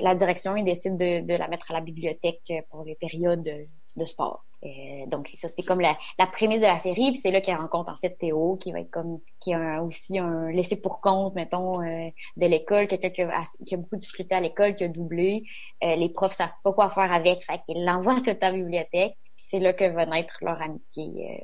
[0.00, 3.48] la direction, ils décident de, de, la mettre à la bibliothèque pour les périodes
[3.96, 4.44] de sport.
[4.64, 5.96] Euh, donc c'est ça, c'est comme la,
[6.32, 8.90] prémisse de la série, puis c'est là qu'elle rencontre en fait Théo, qui va être
[8.90, 13.76] comme qui a aussi un laissé pour compte, mettons, euh, de l'école, quelqu'un qui, a
[13.76, 15.44] beaucoup de à l'école, qui a doublé.
[15.84, 18.52] Euh, les profs savent pas quoi faire avec, fait qu'ils l'envoient tout le à la
[18.52, 19.16] bibliothèque.
[19.36, 21.40] Puis c'est là que va naître leur amitié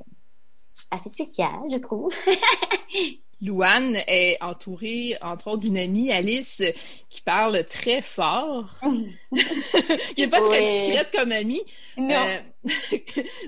[0.91, 2.13] assez spéciale, je trouve.
[3.43, 6.63] Louane est entourée, entre autres, d'une amie, Alice,
[7.09, 8.69] qui parle très fort,
[10.15, 11.63] qui n'est pas très discrète comme amie.
[11.97, 12.15] Non.
[12.15, 12.39] Euh,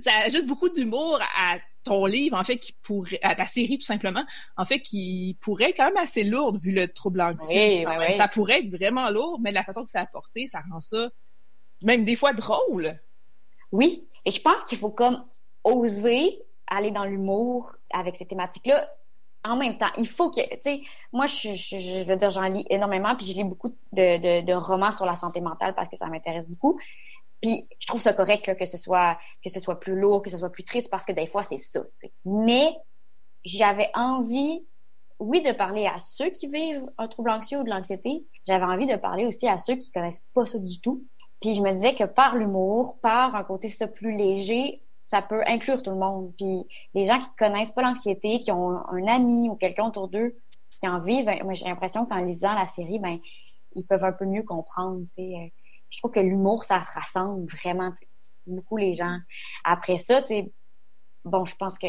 [0.03, 3.87] ça ajoute beaucoup d'humour à ton livre, en fait, qui pourrait, à ta série, tout
[3.87, 4.25] simplement,
[4.57, 7.85] en fait, qui pourrait être quand même assez lourde, vu le trouble anxieux.
[7.87, 10.81] Oui, Ça pourrait être vraiment lourd, mais la façon que ça a apporté, ça rend
[10.81, 11.11] ça
[11.83, 12.99] même des fois drôle.
[13.72, 15.25] Oui, et je pense qu'il faut comme
[15.64, 18.90] oser aller dans l'humour avec ces thématiques-là
[19.46, 20.80] en même temps, il faut que, tu sais,
[21.12, 24.90] moi, je, je, veux dire, j'en lis énormément, puis je lis beaucoup de, de, romans
[24.90, 26.78] sur la santé mentale parce que ça m'intéresse beaucoup.
[27.40, 30.30] Puis je trouve ça correct là, que ce soit que ce soit plus lourd, que
[30.30, 32.12] ce soit plus triste, parce que des fois, c'est ça, tu sais.
[32.24, 32.74] Mais
[33.44, 34.66] j'avais envie,
[35.18, 38.26] oui, de parler à ceux qui vivent un trouble anxieux ou de l'anxiété.
[38.46, 41.04] J'avais envie de parler aussi à ceux qui connaissent pas ça du tout.
[41.40, 45.45] Puis je me disais que par l'humour, par un côté ça plus léger, ça peut
[45.47, 46.35] inclure tout le monde.
[46.37, 50.37] Puis les gens qui connaissent pas l'anxiété, qui ont un ami ou quelqu'un autour d'eux
[50.81, 53.21] qui en vivent, moi j'ai l'impression qu'en lisant la série, ben
[53.77, 55.07] ils peuvent un peu mieux comprendre.
[55.21, 55.49] Euh,
[55.90, 57.92] je trouve que l'humour, ça rassemble vraiment
[58.49, 59.19] beaucoup les gens.
[59.62, 60.53] Après ça, tu sais,
[61.25, 61.87] bon, je pense que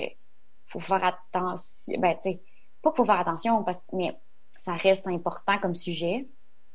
[0.65, 1.99] faut faire attention.
[1.99, 2.41] Ben, tu sais,
[2.83, 4.15] pas qu'il faut faire attention, parce, mais
[4.57, 6.29] ça reste important comme sujet.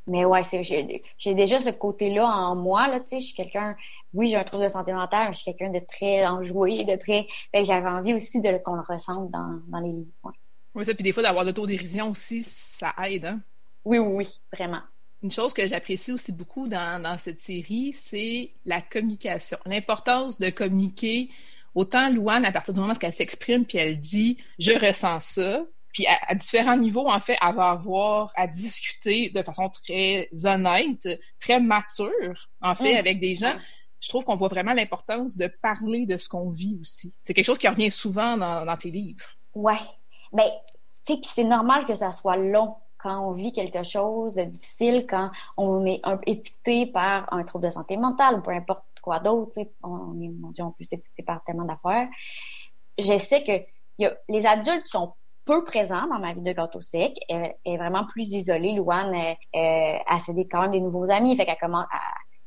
[0.07, 3.77] Mais ouais, j'ai déjà ce côté-là en moi, là, tu sais, je suis quelqu'un,
[4.13, 6.97] oui, j'ai un trouble de santé mentale, mais je suis quelqu'un de très enjoué, de
[6.97, 7.27] très,
[7.65, 10.33] j'avais envie aussi de qu'on le ressente dans, dans les livres.
[10.75, 13.41] Oui, ça, puis des fois, d'avoir l'autodérision aussi, ça aide, hein?
[13.85, 14.81] Oui, oui, oui, vraiment.
[15.23, 19.59] Une chose que j'apprécie aussi beaucoup dans, dans cette série, c'est la communication.
[19.67, 21.31] L'importance de communiquer
[21.75, 25.65] autant Louane, à partir du moment où elle s'exprime puis elle dit «je ressens ça»,
[25.93, 31.21] puis à, différents niveaux, en fait, elle va avoir à discuter de façon très honnête,
[31.39, 32.99] très mature, en fait, mm.
[32.99, 33.55] avec des gens.
[34.01, 37.15] Je trouve qu'on voit vraiment l'importance de parler de ce qu'on vit aussi.
[37.23, 39.25] C'est quelque chose qui revient souvent dans, tes livres.
[39.55, 39.79] Ouais.
[40.33, 40.49] Ben,
[41.07, 44.45] tu sais, puis c'est normal que ça soit long quand on vit quelque chose de
[44.45, 48.85] difficile, quand on est un, étiqueté par un trouble de santé mentale ou peu importe
[49.03, 52.09] quoi d'autre, sais, on, est, mon Dieu, on peut s'étiqueter par tellement d'affaires.
[52.99, 53.53] Je sais que
[53.99, 57.17] y a, les adultes sont peu présent dans ma vie de gâteau sec.
[57.29, 58.75] Elle, est vraiment plus isolée.
[58.75, 59.37] Louane, elle,
[60.09, 62.01] elle, s'est quand même des nouveaux amis, fait qu'elle commence à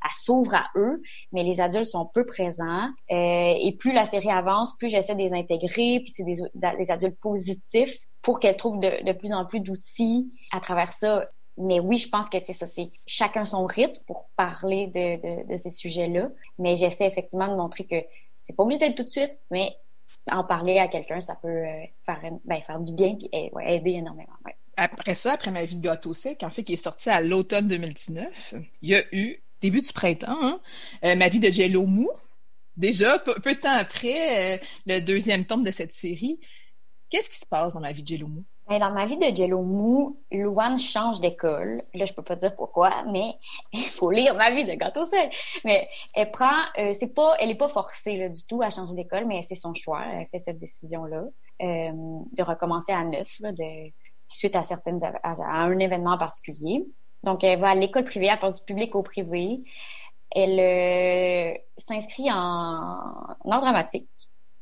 [0.06, 2.90] elle s'ouvre à eux, mais les adultes sont peu présents.
[3.12, 6.92] Euh, et plus la série avance, plus j'essaie de les intégrer, puis c'est des, des,
[6.92, 11.28] adultes positifs pour qu'elles trouvent de, de, plus en plus d'outils à travers ça.
[11.58, 15.52] Mais oui, je pense que c'est ça, c'est chacun son rythme pour parler de, de,
[15.52, 16.30] de ces sujets-là.
[16.60, 17.96] Mais j'essaie effectivement de montrer que
[18.36, 19.76] c'est pas obligé d'être tout de suite, mais
[20.32, 24.34] en parler à quelqu'un, ça peut euh, faire, ben, faire du bien et aider énormément.
[24.78, 27.68] Après ça, après ma vie de gâteau sec, en fait, qui est sortie à l'automne
[27.68, 30.60] 2019, il y a eu, début du printemps, hein,
[31.04, 32.10] euh, ma vie de Jello mou.
[32.76, 36.40] Déjà, peu, de temps après, euh, le deuxième tome de cette série.
[37.10, 38.46] Qu'est-ce qui se passe dans ma vie de Jello mou?
[38.68, 41.84] Ben, dans ma vie de Jello Mou, Louane change d'école.
[41.94, 43.36] Là, je peux pas dire pourquoi, mais
[43.74, 45.38] il faut lire ma vie de gâteau sec.
[45.64, 48.96] Mais elle prend, euh, c'est pas, elle est pas forcée là, du tout à changer
[48.96, 50.02] d'école, mais c'est son choix.
[50.12, 51.26] Elle fait cette décision-là
[51.62, 53.92] euh, de recommencer à neuf, là, de
[54.28, 56.88] suite à certaines, à, un événement particulier.
[57.24, 59.64] Donc, elle va à l'école privée, elle passe du public au privé.
[60.32, 62.38] Elle euh, s'inscrit en,
[63.44, 64.10] en dramatique.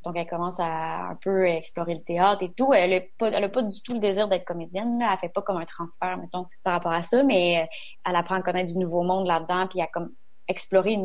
[0.04, 2.72] Donc, elle commence à un peu explorer le théâtre et tout.
[2.72, 4.98] Elle n'a pas, pas du tout le désir d'être comédienne.
[4.98, 5.10] Là.
[5.12, 7.68] Elle fait pas comme un transfert, mettons, par rapport à ça, mais
[8.06, 10.10] elle apprend à connaître du nouveau monde là-dedans, puis elle, comme,
[10.48, 10.96] explorer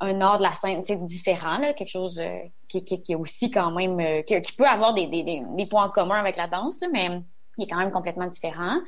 [0.00, 2.20] un, art de la scène différent, quelque chose
[2.68, 6.46] qui, qui, est aussi quand même, qui, peut avoir des, points en commun avec la
[6.46, 7.08] danse, mais
[7.54, 8.78] qui est quand même complètement différent.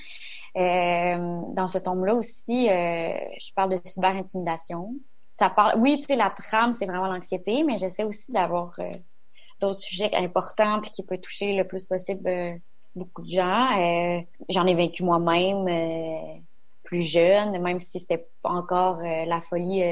[0.55, 4.95] dans ce tome-là aussi, je parle de cyber-intimidation.
[5.31, 8.75] Ça parle, oui, tu sais, la trame, c'est vraiment l'anxiété, mais j'essaie aussi d'avoir
[9.61, 12.55] d'autres sujets importants puis qui peut toucher le plus possible euh,
[12.95, 13.79] beaucoup de gens.
[13.79, 16.41] Euh, j'en ai vécu moi-même euh,
[16.85, 19.83] plus jeune, même si c'était pas encore la folie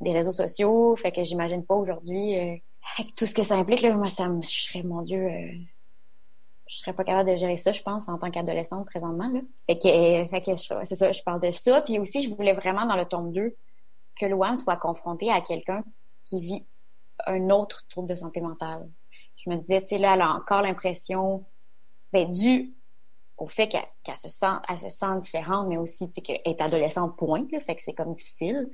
[0.00, 0.96] des réseaux sociaux.
[0.96, 3.82] Fait que j'imagine pas aujourd'hui avec tout ce que ça implique.
[3.82, 5.28] Là, moi, ça me, je serais, mon Dieu,
[6.66, 9.28] je serais pas capable de gérer ça, je pense, en tant qu'adolescente présentement.
[9.28, 9.40] Là.
[9.66, 11.82] Fait que, fait que c'est ça, je parle de ça.
[11.82, 13.54] Puis aussi, je voulais vraiment dans le tome 2
[14.18, 15.84] que Luan soit confronté à quelqu'un
[16.24, 16.64] qui vit
[17.26, 18.88] un autre trouble de santé mentale
[19.38, 21.44] je me disais, tu sais, là, elle a encore l'impression,
[22.12, 22.78] ben, dû
[23.38, 26.60] au fait qu'elle se sent elle se sent différente mais aussi tu sais qu'elle est
[26.60, 28.68] adolescente point là, fait que c'est comme difficile.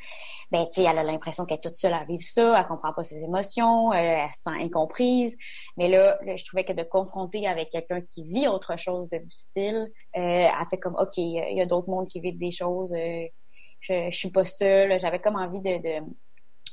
[0.50, 2.92] Ben tu sais elle a l'impression qu'elle est toute seule à vivre ça elle comprend
[2.94, 5.36] pas ses émotions euh, elle se sent incomprise.
[5.76, 9.90] Mais là, je trouvais que de confronter avec quelqu'un qui vit autre chose de difficile
[10.16, 13.26] euh, elle fait comme ok il y a d'autres mondes qui vivent des choses euh,
[13.80, 16.06] je, je suis pas seule j'avais comme envie de, de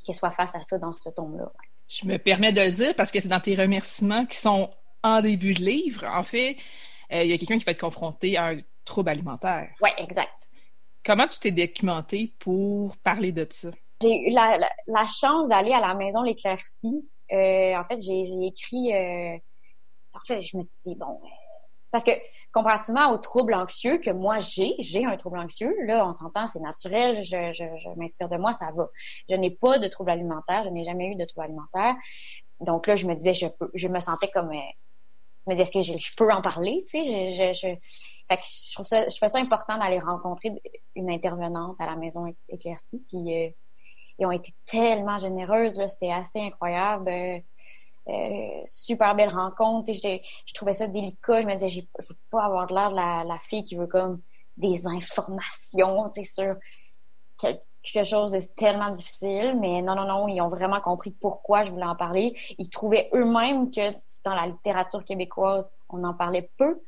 [0.05, 1.51] qu'elle soit face à ça dans ce tome là
[1.91, 4.69] je me permets de le dire parce que c'est dans tes remerciements qui sont
[5.03, 6.05] en début de livre.
[6.05, 6.55] En fait,
[7.11, 9.69] euh, il y a quelqu'un qui va être confronté à un trouble alimentaire.
[9.81, 10.31] Oui, exact.
[11.03, 13.71] Comment tu t'es documenté pour parler de ça?
[14.01, 17.09] J'ai eu la, chance d'aller à la maison L'Éclaircie.
[17.33, 18.93] Euh, en fait, j'ai écrit...
[18.93, 19.37] Euh,
[20.13, 21.19] en fait, je me suis dit, bon,
[21.91, 22.11] parce que
[22.51, 26.59] comparativement aux troubles anxieux que moi j'ai, j'ai un trouble anxieux, là, on s'entend, c'est
[26.59, 28.89] naturel, je, je, je m'inspire de moi, ça va.
[29.29, 31.95] Je n'ai pas de trouble alimentaire, je n'ai jamais eu de trouble alimentaire.
[32.61, 34.71] Donc là, je me disais, je peux, je me sentais comme, euh,
[35.45, 37.67] je me disais, est-ce que je, peux en parler, tu sais, je, je,
[38.27, 40.53] fait que je trouve ça, je trouve ça important d'aller rencontrer
[40.95, 43.49] une intervenante à la maison éclaircie, puis euh,
[44.19, 47.09] ils ont été tellement généreuses, là, c'était assez incroyable.
[48.11, 49.91] Euh, super belle rencontre.
[49.93, 51.41] Je trouvais ça délicat.
[51.41, 52.95] Je me disais, je veux pas avoir l'air de
[53.27, 54.21] la, fille qui veut comme
[54.57, 56.55] des informations sur
[57.37, 59.57] quelque chose de tellement difficile.
[59.59, 62.35] Mais non, non, non, ils ont vraiment compris pourquoi je voulais en parler.
[62.57, 63.91] Ils trouvaient eux-mêmes que
[64.25, 66.81] dans la littérature québécoise, on en parlait peu.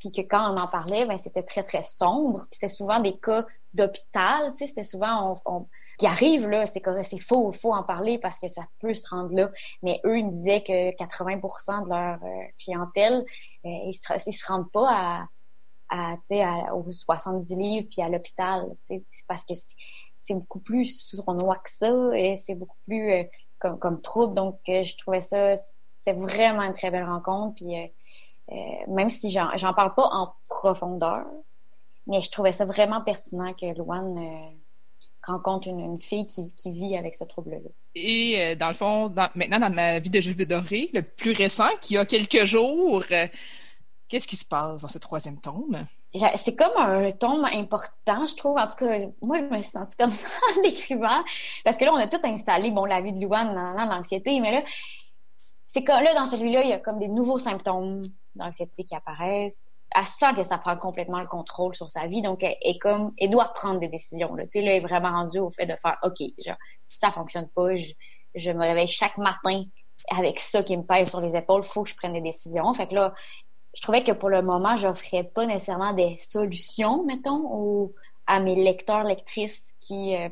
[0.00, 2.40] Puis que quand on en parlait, ben, c'était très, très sombre.
[2.40, 4.52] Puis c'était souvent des cas d'hôpital.
[4.56, 5.66] C'était souvent, on
[5.98, 9.34] qui arrive, là, c'est c'est faux, faut en parler parce que ça peut se rendre
[9.34, 9.50] là.
[9.82, 13.24] Mais eux, ils me disaient que 80% de leur euh, clientèle,
[13.64, 15.26] euh, ils, se, se rendent pas à,
[15.88, 18.66] à, à, aux 70 livres puis à l'hôpital,
[19.28, 19.54] parce que
[20.16, 23.24] c'est beaucoup plus sournois que ça et c'est beaucoup plus euh,
[23.58, 24.34] comme, comme trouble.
[24.34, 25.54] Donc, je trouvais ça,
[25.96, 27.54] c'était vraiment une très belle rencontre.
[27.54, 27.74] Puis,
[28.88, 31.24] même si j'en parle pas en profondeur,
[32.06, 34.14] mais je trouvais ça vraiment pertinent que Luan
[35.26, 37.58] rencontre une, fille qui, qui, vit avec ce trouble-là.
[37.94, 41.68] Et euh, dans le fond, maintenant dans ma vie de Jules Doré, le plus récent,
[41.80, 43.26] qui a quelques jours, euh,
[44.08, 45.86] qu'est-ce qui se passe dans ce troisième tome?
[46.36, 48.56] C'est comme un tome important, je trouve.
[48.56, 51.22] En tout cas, moi, je me suis sentie comme ça en l'écrivant.
[51.64, 54.62] Parce que là, on a tout installé, bon, la vie de Louane, l'anxiété, mais là,
[55.64, 58.00] c'est que là, dans celui-là, il y a comme des nouveaux symptômes
[58.34, 62.22] d'anxiété qui apparaissent elle sent que ça prend complètement le contrôle sur sa vie.
[62.22, 64.34] Donc, elle, est comme, elle doit prendre des décisions.
[64.34, 64.46] Là.
[64.46, 67.74] Tu là, elle est vraiment rendue au fait de faire, OK, genre, ça fonctionne pas,
[67.74, 69.64] je, me réveille chaque matin
[70.10, 72.70] avec ça qui me pèse sur les épaules, faut que je prenne des décisions.
[72.74, 73.14] Fait que là,
[73.74, 77.92] je trouvais que pour le moment, j'offrais pas nécessairement des solutions, mettons,
[78.26, 80.28] à mes lecteurs, lectrices qui, euh,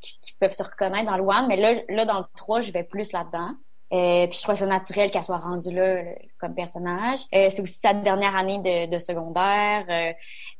[0.00, 1.46] qui, peuvent se reconnaître dans le One.
[1.46, 3.52] Mais là, là, dans le 3, je vais plus là-dedans.
[3.92, 6.02] Euh, puis je trouvais ça naturel qu'elle soit rendue là
[6.38, 7.20] comme personnage.
[7.34, 9.84] Euh, c'est aussi sa dernière année de, de secondaire.
[9.88, 10.12] Euh,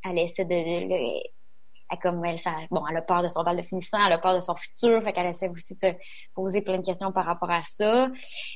[0.04, 3.62] elle essaie de, elle, comme elle, ça, bon, elle a peur de son bal de
[3.62, 5.86] finissant, elle a peur de son futur, fait qu'elle essaie aussi de se
[6.34, 8.08] poser plein de questions par rapport à ça.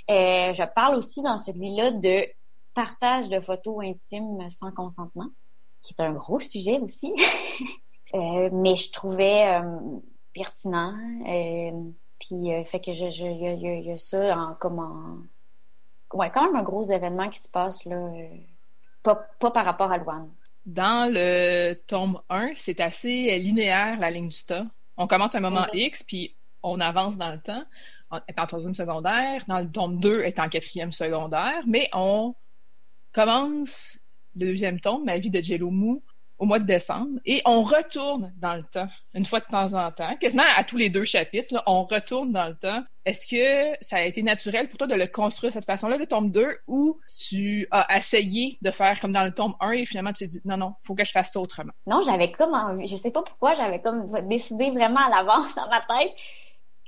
[0.09, 2.26] je parle aussi dans celui-là de
[2.74, 5.28] partage de photos intimes sans consentement,
[5.83, 7.12] qui est un gros sujet aussi.
[8.14, 9.61] mais je trouvais
[10.33, 10.94] pertinent.
[12.20, 16.16] Puis, euh, fait que je, je, y, a, y, a, ça en, comme en...
[16.16, 17.97] Ouais, quand même un gros événement qui se passe, là.
[17.97, 18.28] Euh,
[19.03, 20.28] pas, pas, par rapport à Luan.
[20.66, 24.66] Dans le tome 1, c'est assez linéaire, la ligne du tas.
[24.97, 27.64] On commence à un moment X, puis on avance dans le temps.
[28.11, 29.42] On est en troisième secondaire.
[29.49, 31.62] Dans le tome 2, est en quatrième secondaire.
[31.66, 32.34] Mais on
[33.12, 34.01] commence
[34.36, 36.03] le deuxième tome, Ma vie de Jello Mou,
[36.41, 39.93] au mois de décembre et on retourne dans le temps, une fois de temps en
[39.93, 42.82] temps, quasiment à tous les deux chapitres, on retourne dans le temps.
[43.05, 46.07] Est-ce que ça a été naturel pour toi de le construire de cette façon-là, le
[46.07, 50.12] tome 2, ou tu as essayé de faire comme dans le tome 1 et finalement
[50.12, 51.72] tu t'es dit non, non, il faut que je fasse ça autrement?
[51.86, 55.68] Non, j'avais comme envie, je sais pas pourquoi, j'avais comme décidé vraiment à l'avance dans
[55.68, 56.12] ma tête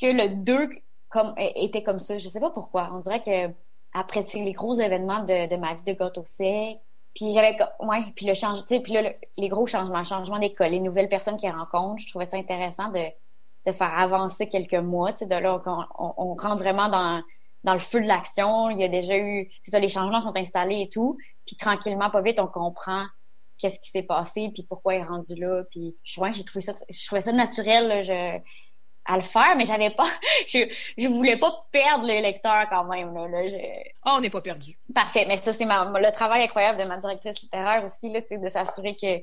[0.00, 0.70] que le 2
[1.10, 2.16] comme, était comme ça.
[2.16, 2.90] Je sais pas pourquoi.
[2.94, 3.54] On dirait que
[3.92, 6.78] après les gros événements de, de ma vie de gâteau sec,
[7.14, 11.08] puis j'avais ouais, puis le change, puis là, les gros changements, changement d'école, les nouvelles
[11.08, 13.04] personnes qu'ils rencontrent, je trouvais ça intéressant de,
[13.66, 15.60] de faire avancer quelques mois, de là
[15.98, 17.22] on, on, rentre vraiment dans
[17.64, 18.70] dans le feu de l'action.
[18.70, 21.16] Il y a déjà eu, c'est ça, les changements sont installés et tout.
[21.46, 23.06] Puis tranquillement, pas vite, on comprend
[23.58, 25.62] qu'est-ce qui s'est passé, puis pourquoi il est rendu là.
[25.70, 27.88] Puis ouais, j'ai trouvé ça, je trouvais ça naturel.
[27.88, 28.38] Là, je,
[29.04, 30.06] à le faire, mais j'avais pas,
[30.46, 30.58] je,
[30.96, 33.14] je voulais pas perdre le lecteur quand même.
[33.14, 33.58] Là, là
[34.06, 34.78] oh, on n'est pas perdu.
[34.94, 38.94] Parfait, mais ça c'est le travail incroyable de ma directrice littéraire aussi là, de s'assurer
[38.94, 39.20] que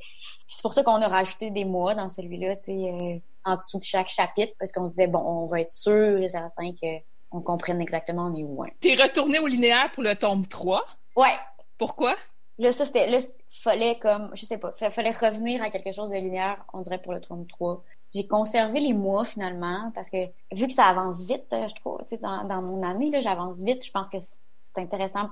[0.48, 4.10] c'est pour ça qu'on a rajouté des mois dans celui-là, euh, en dessous de chaque
[4.10, 6.88] chapitre, parce qu'on se disait bon, on va être sûr et certain que
[7.32, 8.64] on comprenne exactement on est où.
[8.64, 8.70] Hein.
[8.82, 10.84] T'es retourné au linéaire pour le tome 3?
[11.16, 11.36] Ouais.
[11.78, 12.16] Pourquoi?
[12.58, 16.16] Là, ça, c'était, là, fallait comme, je sais pas, fallait revenir à quelque chose de
[16.16, 17.84] linéaire, on dirait, pour le tome 3
[18.14, 22.00] j'ai conservé les mois finalement parce que vu que ça avance vite, euh, je trouve,
[22.00, 23.86] tu sais, dans, dans mon année, là, j'avance vite.
[23.86, 25.30] Je pense que c'est intéressant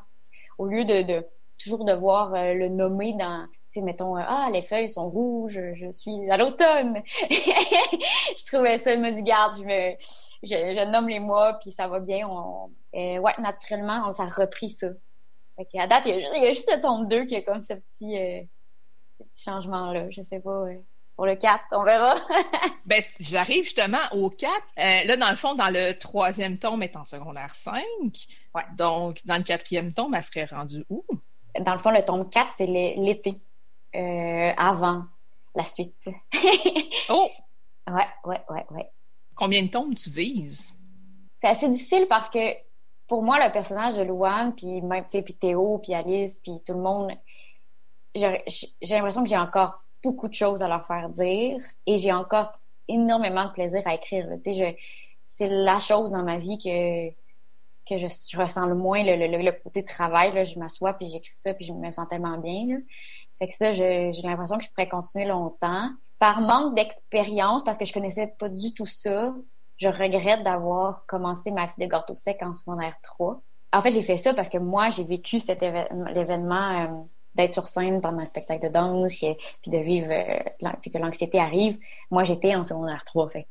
[0.57, 1.25] au lieu de, de
[1.61, 5.59] toujours devoir euh, le nommer dans, tu sais, mettons, euh, ah, les feuilles sont rouges,
[5.75, 7.01] je suis à l'automne.
[7.29, 9.95] je trouvais ça, me dit, garde, je, me,
[10.43, 12.27] je, nomme les mois, puis ça va bien.
[12.29, 14.89] On, ouais, naturellement, on s'est repris ça.
[15.55, 17.63] Fait à date, il y, a, y a juste le tome 2 qui a comme
[17.63, 18.15] ce petit,
[19.17, 20.11] petit changement-là.
[20.11, 20.65] Je sais pas
[21.17, 22.13] pour le 4, on verra.
[22.85, 24.51] ben, j'arrive justement au 4.
[24.53, 27.83] Euh, là, dans le fond, dans le troisième tome est en secondaire 5.
[28.53, 28.61] Ouais.
[28.77, 31.03] Donc, dans le quatrième tome, elle serait rendue où?
[31.59, 33.33] Dans le fond, le tome 4, c'est l'été,
[33.95, 35.05] euh, avant
[35.55, 36.07] la suite.
[37.09, 37.29] oh!
[37.89, 38.91] Ouais, ouais, ouais, ouais.
[39.33, 40.77] Combien de tomes tu vises?
[41.39, 42.53] C'est assez difficile parce que
[43.07, 46.81] pour moi, le personnage de Louane, puis même, puis Théo, puis Alice, puis tout le
[46.81, 47.11] monde,
[48.13, 48.43] j'ai
[48.91, 53.45] l'impression que j'ai encore beaucoup de choses à leur faire dire et j'ai encore énormément
[53.45, 54.27] de plaisir à écrire.
[54.43, 54.77] Tu sais,
[55.23, 57.09] c'est la chose dans ma vie que
[57.89, 60.33] que je, ressens le moins le, le, côté travail.
[60.33, 62.65] Là, je m'assois puis j'écris ça puis je me sens tellement bien.
[62.67, 62.75] Là.
[63.39, 65.89] Fait que ça, j'ai l'impression que je pourrais continuer longtemps.
[66.19, 69.35] Par manque d'expérience, parce que je connaissais pas du tout ça,
[69.77, 73.39] je regrette d'avoir commencé ma vie de gâteau sec en secondaire 3.
[73.73, 76.87] En fait, j'ai fait ça parce que moi, j'ai vécu cet événement euh,
[77.37, 79.19] d'être sur scène pendant un spectacle de danse,
[79.61, 81.77] puis de vivre, euh, que l'anxiété arrive.
[82.11, 83.47] Moi, j'étais en secondaire 3, fait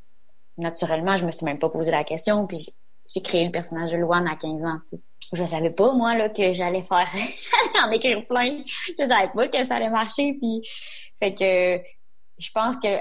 [0.59, 2.68] naturellement, je me suis même pas posé la question, puis
[3.14, 4.78] j'ai créé le personnage de Luan à 15 ans.
[4.93, 4.99] Je
[5.32, 8.62] Je savais pas, moi, là, que j'allais faire, j'allais en écrire plein.
[8.99, 10.62] Je savais pas que ça allait marcher, puis
[11.18, 11.82] fait que
[12.39, 12.99] je pense que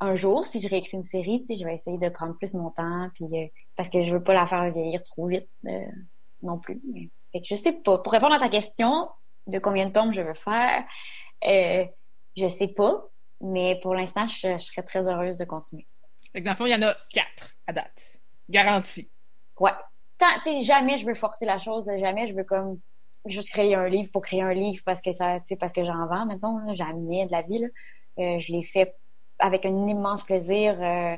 [0.00, 3.08] un jour, si je réécris une série, je vais essayer de prendre plus mon temps,
[3.14, 5.86] puis euh, parce que je veux pas la faire vieillir trop vite euh,
[6.42, 6.80] non plus.
[7.32, 7.98] Fait que je sais pas.
[7.98, 9.08] Pour répondre à ta question,
[9.48, 10.84] de combien de tomes je veux faire.
[11.46, 11.84] Euh,
[12.36, 13.08] je sais pas,
[13.40, 15.86] mais pour l'instant, je, serais très heureuse de continuer.
[16.32, 18.20] Fait dans le fond, il y en a quatre à date.
[18.48, 19.10] Garantie.
[19.58, 19.72] Ouais.
[20.18, 22.80] Tant, jamais je veux forcer la chose, jamais je veux comme
[23.24, 26.26] juste créer un livre pour créer un livre parce que ça, parce que j'en vends,
[26.26, 27.64] maintenant, jamais de la vie.
[28.18, 28.94] Euh, je l'ai fait
[29.38, 30.76] avec un immense plaisir.
[30.80, 31.16] Euh,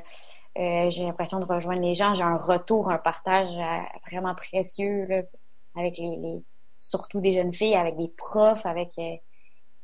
[0.57, 2.13] euh, j'ai l'impression de rejoindre les gens.
[2.13, 3.55] J'ai un retour, un partage
[4.09, 5.07] vraiment précieux
[5.75, 6.41] avec les,
[6.81, 9.15] surtout des jeunes filles, avec des profs, avec euh,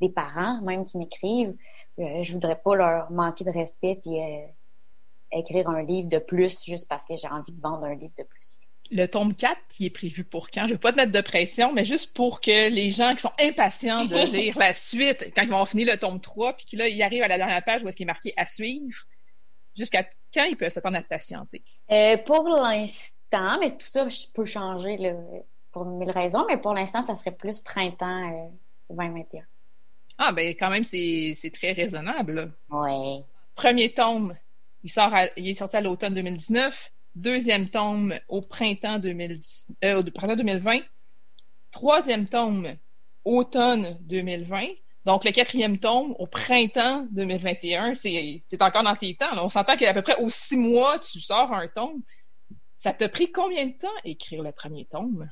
[0.02, 1.56] des parents même qui m'écrivent.
[2.00, 4.46] Euh, je voudrais pas leur manquer de respect puis euh,
[5.32, 8.24] écrire un livre de plus juste parce que j'ai envie de vendre un livre de
[8.24, 8.58] plus.
[8.90, 10.62] Le tome 4, il est prévu pour quand?
[10.62, 13.22] Je ne veux pas te mettre de pression, mais juste pour que les gens qui
[13.22, 17.04] sont impatients de lire la suite, quand ils vont finir le tome 3, puis qu'ils
[17.04, 18.98] arrivent à la dernière page où est-ce qu'il est marqué à suivre,
[19.76, 21.64] jusqu'à quand ils peuvent s'attendre à te patienter?
[22.26, 24.98] pour l'instant, mais tout ça peut changer.
[24.98, 25.14] Là
[25.72, 28.50] pour mille raisons, mais pour l'instant, ça serait plus printemps euh,
[28.90, 29.44] 2021.
[30.18, 32.54] Ah, ben quand même, c'est très raisonnable.
[32.70, 33.24] Oui.
[33.56, 34.36] Premier tome,
[34.84, 36.92] il, sort il est sorti à l'automne 2019.
[37.16, 40.80] Deuxième tome au printemps, 2010, euh, printemps 2020.
[41.72, 42.76] Troisième tome,
[43.26, 44.68] automne 2020.
[45.06, 49.30] Donc, le quatrième tome, au printemps 2021, c'est encore dans tes temps.
[49.38, 52.02] On s'entend qu'à peu près aux six mois, tu sors un tome.
[52.76, 55.30] Ça t'a pris combien de temps écrire le premier tome?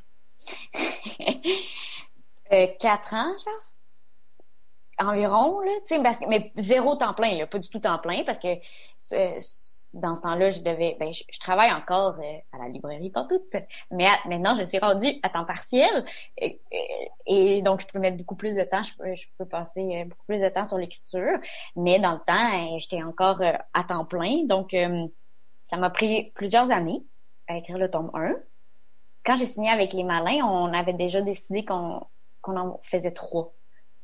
[2.54, 5.10] Euh, quatre ans, genre?
[5.10, 5.72] Environ, là,
[6.30, 8.48] mais zéro temps plein, pas du tout temps plein, parce que
[9.94, 13.62] dans ce temps-là, je devais, ben, je, travaille encore euh, à la librairie pas toute,
[13.92, 16.06] mais maintenant je suis rendue à temps partiel
[16.38, 20.06] et, donc je peux mettre beaucoup plus de temps, je peux, je peux passer euh,
[20.06, 21.40] beaucoup plus de temps sur l'écriture,
[21.76, 23.42] mais dans le temps, j'étais encore
[23.74, 24.76] à temps plein, donc
[25.64, 27.04] ça m'a pris plusieurs années
[27.48, 28.36] à écrire le tome 1.
[29.26, 32.08] Quand j'ai signé avec les Malins, on avait déjà décidé qu'on
[32.46, 33.54] en faisait trois.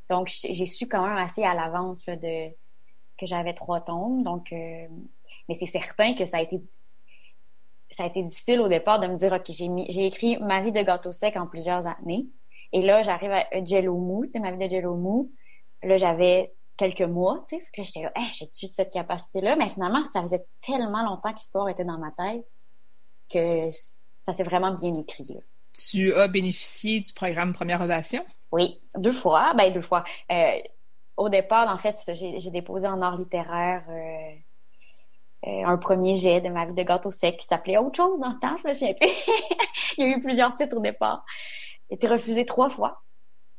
[0.09, 5.65] Donc j'ai su quand même assez à l'avance que j'avais trois tomes, donc mais c'est
[5.65, 6.61] certain que ça a été
[7.91, 10.71] ça a été difficile au départ de me dire OK, j'ai j'ai écrit ma vie
[10.71, 12.25] de gâteau sec en plusieurs années
[12.71, 15.31] et là j'arrive à Jello mou, tu sais ma vie de Jello mou.
[15.83, 19.55] Là j'avais quelques mois, tu sais, j'étais là, j'ai-tu cette capacité-là?
[19.55, 22.43] Mais finalement, ça faisait tellement longtemps que l'histoire était dans ma tête
[23.29, 23.69] que
[24.23, 25.25] ça s'est vraiment bien écrit.
[25.29, 25.39] Là.
[25.73, 28.25] Tu as bénéficié du programme Première Ovation?
[28.51, 29.53] Oui, deux fois.
[29.57, 30.03] Ben, deux fois.
[30.31, 30.59] Euh,
[31.17, 36.49] au départ, en fait, j'ai déposé en art littéraire euh, euh, un premier jet de
[36.49, 38.93] ma vie de gâteau sec qui s'appelait autre chose dans le temps, je me souviens
[38.93, 39.09] plus.
[39.97, 41.23] Il y a eu plusieurs titres au départ.
[41.89, 43.03] J'ai été refusé trois fois.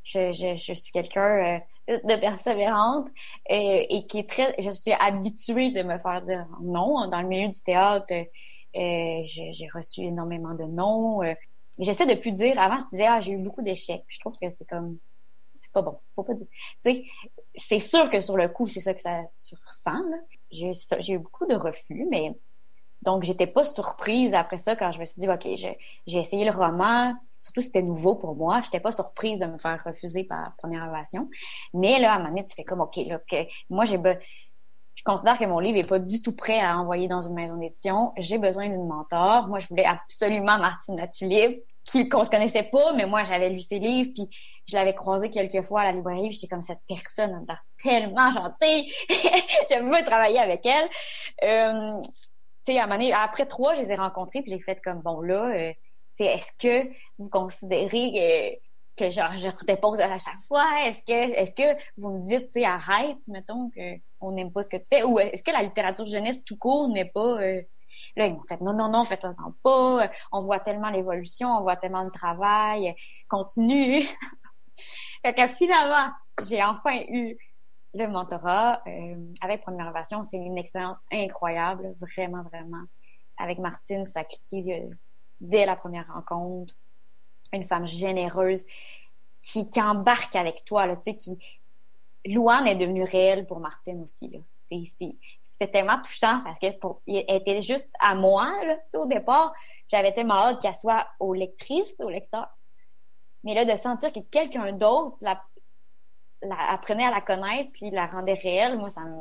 [0.04, 3.08] Je, je, je suis quelqu'un de persévérante
[3.48, 4.54] et, et, qui est très...
[4.58, 7.06] Je suis habituée de me faire dire non.
[7.08, 8.06] Dans le milieu du théâtre,
[8.74, 11.20] j'ai reçu énormément de non.
[11.78, 12.58] J'essaie de plus dire...
[12.58, 14.04] Avant, je disais, ah, j'ai eu beaucoup d'échecs.
[14.08, 14.98] Je trouve que c'est comme...
[15.54, 15.98] C'est pas bon.
[16.14, 16.46] Faut pas dire...
[16.84, 17.04] Tu
[17.54, 20.02] c'est sûr que sur le coup, c'est ça que ça tu ressens,
[20.50, 22.34] j'ai eu beaucoup de refus, mais
[23.02, 26.52] donc j'étais pas surprise après ça quand je me suis dit ok j'ai essayé le
[26.52, 30.88] roman surtout c'était nouveau pour moi j'étais pas surprise de me faire refuser par première
[30.88, 31.28] ovation
[31.74, 33.20] mais là à un moment donné tu fais comme ok là
[33.68, 33.98] moi j'ai
[34.94, 37.56] je considère que mon livre est pas du tout prêt à envoyer dans une maison
[37.56, 41.62] d'édition j'ai besoin d'une mentor moi je voulais absolument Martine Latulip
[42.10, 44.28] qu'on se connaissait pas mais moi j'avais lu ses livres puis
[44.68, 48.92] je l'avais croisé quelques fois à la librairie, j'étais comme cette personne, elle tellement gentille.
[49.70, 50.88] J'aime bien travailler avec elle.
[51.44, 52.02] Euh,
[52.64, 55.20] tu sais, à un après trois, je les ai rencontrés, puis j'ai fait comme, bon,
[55.20, 55.72] là, euh,
[56.20, 56.88] est-ce que
[57.18, 58.60] vous considérez
[58.96, 60.66] que, genre, je redépose à chaque fois?
[60.86, 63.70] Est-ce que, est-ce que vous me dites, tu arrête, mettons,
[64.20, 65.02] qu'on n'aime pas ce que tu fais?
[65.02, 67.40] Ou est-ce que la littérature jeunesse tout court n'est pas...
[67.40, 67.62] Euh,
[68.16, 70.10] Là, ils m'ont fait non, non, non, faites-le-en pas.
[70.32, 72.94] On voit tellement l'évolution, on voit tellement le travail.
[73.28, 74.02] Continue.
[75.22, 76.10] fait que finalement,
[76.44, 77.36] j'ai enfin eu
[77.94, 80.22] le mentorat euh, avec Première Ovation.
[80.24, 82.84] C'est une expérience incroyable, vraiment, vraiment.
[83.38, 84.88] Avec Martine, ça a cliqué euh,
[85.40, 86.74] dès la première rencontre.
[87.52, 88.66] Une femme généreuse
[89.42, 91.38] qui, qui embarque avec toi, là, tu sais, qui...
[92.24, 94.38] Louane est devenue réelle pour Martine aussi, là.
[95.42, 99.52] C'était tellement touchant parce qu'elle était juste à moi, là, au départ.
[99.88, 102.48] J'avais tellement hâte qu'elle soit aux lectrices, aux lecteurs.
[103.44, 105.42] Mais là, de sentir que quelqu'un d'autre la,
[106.70, 109.20] apprenait à la connaître puis la rendait réelle, moi, ça me.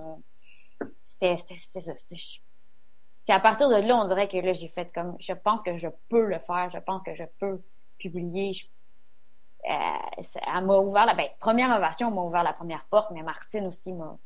[1.03, 1.35] C'était.
[1.37, 5.15] C'est à partir de là, on dirait que là, j'ai fait comme.
[5.19, 7.61] Je pense que je peux le faire, je pense que je peux
[8.01, 8.53] publier.
[9.69, 10.21] Euh,
[10.55, 11.13] elle m'a ouvert la.
[11.13, 14.17] Ben, première ovation m'a ouvert la première porte, mais Martine aussi m'a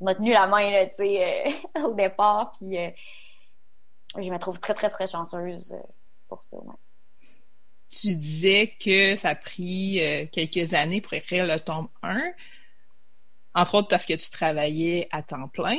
[0.00, 2.52] m'a tenu la main là, tu sais, euh, au départ.
[2.52, 2.90] Puis euh,
[4.16, 5.74] je me trouve très, très, très chanceuse
[6.28, 6.58] pour ça.
[6.58, 6.74] Ouais
[7.94, 12.22] tu disais que ça a pris euh, quelques années pour écrire le tome 1,
[13.54, 15.78] entre autres parce que tu travaillais à temps plein.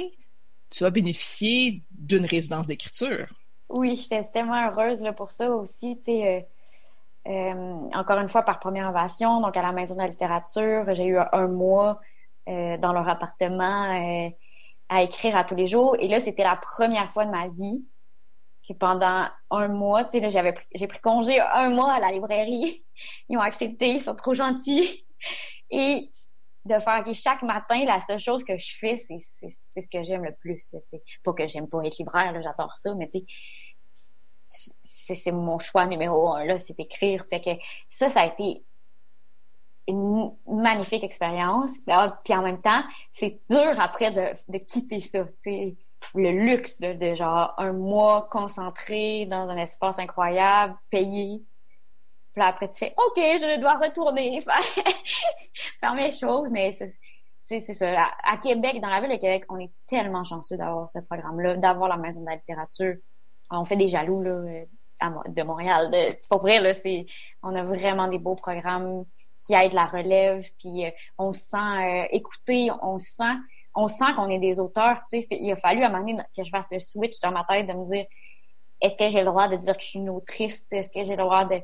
[0.70, 3.28] Tu as bénéficié d'une résidence d'écriture.
[3.70, 6.00] Oui, j'étais tellement heureuse là, pour ça aussi.
[6.08, 6.42] Euh, euh,
[7.26, 11.18] encore une fois, par première ovation, donc à la Maison de la littérature, j'ai eu
[11.18, 12.00] un mois
[12.48, 14.32] dans leur appartement
[14.90, 15.96] à écrire à tous les jours.
[16.00, 17.84] Et là, c'était la première fois de ma vie
[18.74, 22.84] pendant un mois, tu sais, j'avais j'ai pris congé un mois à la librairie.
[23.30, 25.06] Ils ont accepté, ils sont trop gentils.
[25.70, 26.10] Et
[26.66, 30.04] de faire que chaque matin, la seule chose que je fais, c'est, c'est, ce que
[30.04, 30.72] j'aime le plus.
[31.24, 33.26] Pas que j'aime pas être libraire, là, j'adore ça, mais tu sais,
[34.84, 37.26] c'est, mon choix numéro un, là, c'est d'écrire.
[37.30, 37.52] Fait que
[37.88, 38.64] ça, ça a été
[39.88, 41.80] une magnifique expérience.
[41.80, 45.26] Puis en même temps, c'est dur après de, quitter ça.
[46.14, 51.44] Le luxe de, genre un mois concentré dans un espace incroyable, payé.
[52.34, 54.40] Puis là, après, tu fais OK, je dois retourner
[55.80, 56.72] faire, mes choses, mais
[57.40, 58.08] c'est ça.
[58.24, 61.90] À, Québec, dans la ville de Québec, on est tellement chanceux d'avoir ce programme-là, d'avoir
[61.90, 62.96] la Maison de la littérature.
[63.50, 64.42] On fait des jaloux là,
[65.28, 65.90] de Montréal.
[65.92, 66.72] C'est pas vrai, là,
[67.44, 69.06] on a vraiment des beaux programmes
[69.40, 73.34] qui aident la relève, puis euh, on se sent euh, écouté, on se sent
[73.76, 75.02] on sent qu'on est des auteurs.
[75.12, 77.68] Il a fallu à un moment donné que je fasse le switch dans ma tête
[77.68, 78.06] de me dire
[78.82, 80.66] est-ce que j'ai le droit de dire que je suis une autrice?
[80.72, 81.62] Est-ce que j'ai le droit de.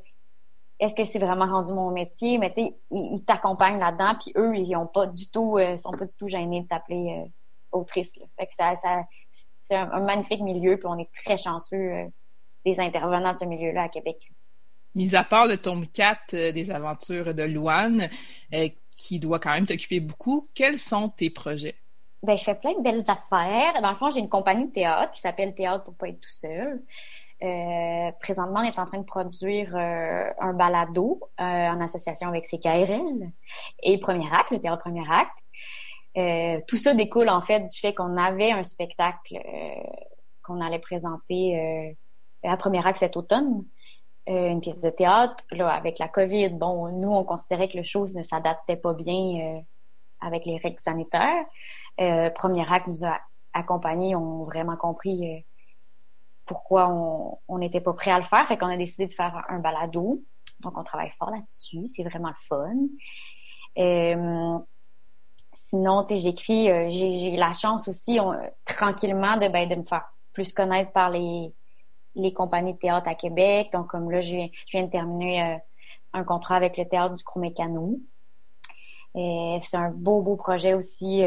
[0.80, 2.38] Est-ce que c'est vraiment rendu mon métier?
[2.38, 5.92] Mais tu sais, ils, t'accompagnent là-dedans, puis eux, ils ont pas du tout, euh, sont
[5.92, 7.32] pas du tout gênés de t'appeler
[7.72, 8.20] autrice.
[8.38, 9.04] Fait que ça, ça
[9.60, 12.12] c'est un, magnifique milieu, puis on est très chanceux
[12.66, 14.32] des intervenants de ce milieu-là à Québec.
[14.96, 18.10] Mis à part le tome 4 des aventures de Louane,
[18.92, 21.76] qui doit quand même t'occuper beaucoup, quels sont tes projets?
[22.24, 23.82] Ben, je fais plein de belles affaires.
[23.82, 26.32] Dans le fond, j'ai une compagnie de théâtre qui s'appelle Théâtre pour pas être tout
[26.32, 26.84] seul.
[27.42, 32.46] Euh, présentement, on est en train de produire euh, un balado euh, en association avec
[32.46, 33.32] CKRL
[33.82, 35.36] et Premier Acte, le théâtre Premier Acte.
[36.16, 39.38] Tout ça découle en fait du fait qu'on avait un spectacle
[40.44, 41.96] qu'on allait présenter
[42.44, 43.64] à Premier Acte cet automne,
[44.28, 45.44] une pièce de théâtre.
[45.52, 49.64] Là, avec la COVID, bon, nous, on considérait que le chose ne s'adaptait pas bien
[50.20, 51.46] avec les règles sanitaires.
[52.36, 53.20] Premier Acte nous a
[53.54, 55.46] accompagnés, ont vraiment compris
[56.46, 56.90] pourquoi
[57.48, 58.46] on n'était pas prêt à le faire.
[58.48, 60.22] Fait qu'on a décidé de faire un balado.
[60.60, 61.88] Donc, on travaille fort là-dessus.
[61.88, 62.76] C'est vraiment le fun.
[65.52, 68.20] Euh, sinon, tu sais, j'écris, euh, j'ai la chance aussi,
[68.66, 71.54] tranquillement, de, ben, de me faire plus connaître par les,
[72.34, 73.70] compagnies de théâtre à Québec.
[73.74, 74.36] Donc, comme là, je,
[74.72, 75.58] viens de terminer euh,
[76.14, 78.00] un contrat avec le théâtre du Gros-Mécano.
[79.14, 81.22] C'est un beau, beau projet aussi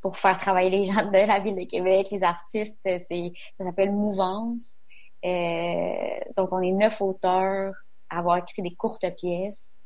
[0.00, 2.80] pour faire travailler les gens de la ville de Québec, les artistes.
[2.82, 4.84] Ça s'appelle Mouvance.
[5.24, 7.74] Euh, donc, on est neuf auteurs
[8.10, 9.76] à avoir écrit des courtes pièces.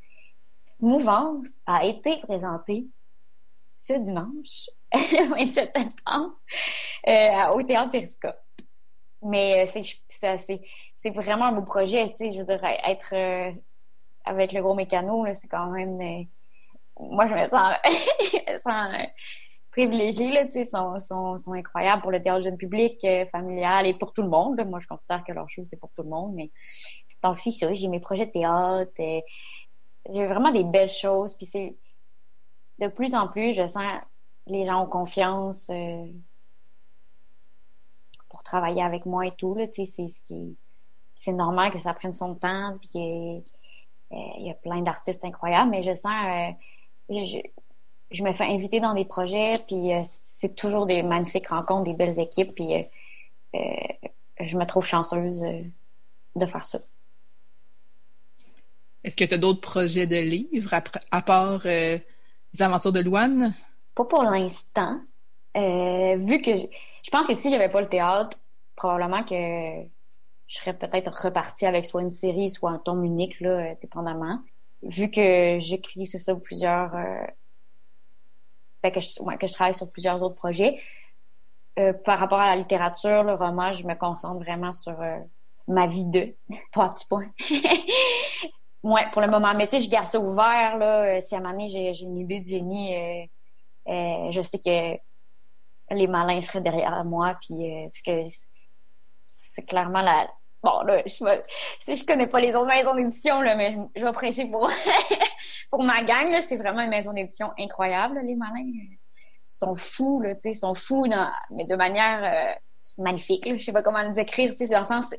[0.80, 2.88] Mouvance a été présentée
[3.72, 6.34] ce dimanche, le 27 septembre,
[7.08, 8.38] euh, au Théâtre Periscope.
[9.22, 13.52] Mais euh, c'est, vraiment un beau projet, tu sais, je veux dire, être euh,
[14.24, 16.00] avec le gros mécano, c'est quand même...
[16.00, 16.24] Euh,
[16.98, 19.02] moi, je me sens, je me sens
[19.70, 23.94] privilégiés, là, tu sais, sont, sont, sont, incroyables pour le théâtre jeune public, familial et
[23.94, 24.60] pour tout le monde.
[24.66, 26.34] Moi, je considère que leur show, c'est pour tout le monde.
[26.34, 26.50] Mais
[27.22, 28.92] donc, c'est ça, j'ai mes projets de théâtre.
[29.00, 31.34] J'ai vraiment des belles choses.
[31.34, 31.76] Puis c'est
[32.82, 33.84] de plus en plus, je sens
[34.46, 36.04] les gens ont confiance euh,
[38.28, 39.54] pour travailler avec moi et tout.
[39.54, 39.86] Là, c'est
[41.14, 42.76] c'est normal que ça prenne son temps.
[42.80, 46.54] Puis qu'il y a plein d'artistes incroyables, mais je sens
[47.08, 47.38] je,
[48.12, 51.94] je me fais inviter dans des projets, puis euh, c'est toujours des magnifiques rencontres, des
[51.94, 52.82] belles équipes, puis euh,
[53.56, 54.08] euh,
[54.40, 55.40] je me trouve chanceuse
[56.36, 56.80] de faire ça.
[59.04, 60.74] Est-ce que tu as d'autres projets de livres
[61.10, 61.62] à, part
[62.54, 63.54] les aventures de Louane?
[63.94, 65.00] Pas pour l'instant.
[65.54, 68.38] vu que je, pense que si j'avais pas le théâtre,
[68.76, 73.74] probablement que je serais peut-être repartie avec soit une série, soit un tome unique, là,
[73.76, 74.40] dépendamment.
[74.82, 76.92] Vu que j'écris, c'est ça, plusieurs
[78.90, 80.80] que, je, que je travaille sur plusieurs autres projets.
[81.78, 85.18] Euh, par rapport à la littérature, le roman, je me concentre vraiment sur euh,
[85.68, 86.34] ma vie de.
[86.72, 87.30] Trois petits points.
[88.82, 89.52] ouais, pour le moment.
[89.56, 90.76] Mais tu sais, je garde ça ouvert.
[90.78, 91.16] Là.
[91.16, 92.94] Euh, si à un moment donné, j'ai, une idée de génie,
[93.86, 97.36] je sais que les malins seraient derrière moi.
[97.42, 98.22] Puis, parce que
[99.26, 100.28] c'est clairement la.
[100.62, 101.10] Bon, là, je,
[101.80, 104.70] si je connais pas les autres maisons d'édition, là, mais je vais prêcher pour
[105.72, 108.20] pour ma gang, c'est vraiment une maison d'édition incroyable.
[108.22, 108.70] Les malins
[109.42, 111.06] sont fous, là, ils sont fous,
[111.50, 113.48] mais de manière euh, magnifique.
[113.50, 114.54] Je sais pas comment le décrire.
[114.70, 115.14] Dans le sens,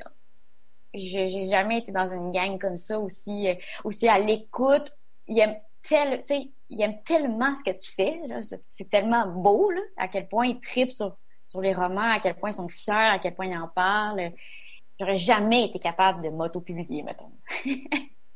[0.94, 4.90] j'ai jamais été dans une gang comme ça aussi, euh, aussi à l'écoute.
[5.26, 6.22] Ils aiment, tel,
[6.68, 8.20] ils aiment tellement ce que tu fais.
[8.68, 12.34] C'est tellement beau là, à quel point ils tripent sur, sur les romans, à quel
[12.34, 14.32] point ils sont fiers, à quel point ils en parlent.
[14.98, 17.32] J'aurais jamais été capable de m'auto-publier, mettons.
[17.62, 17.88] tu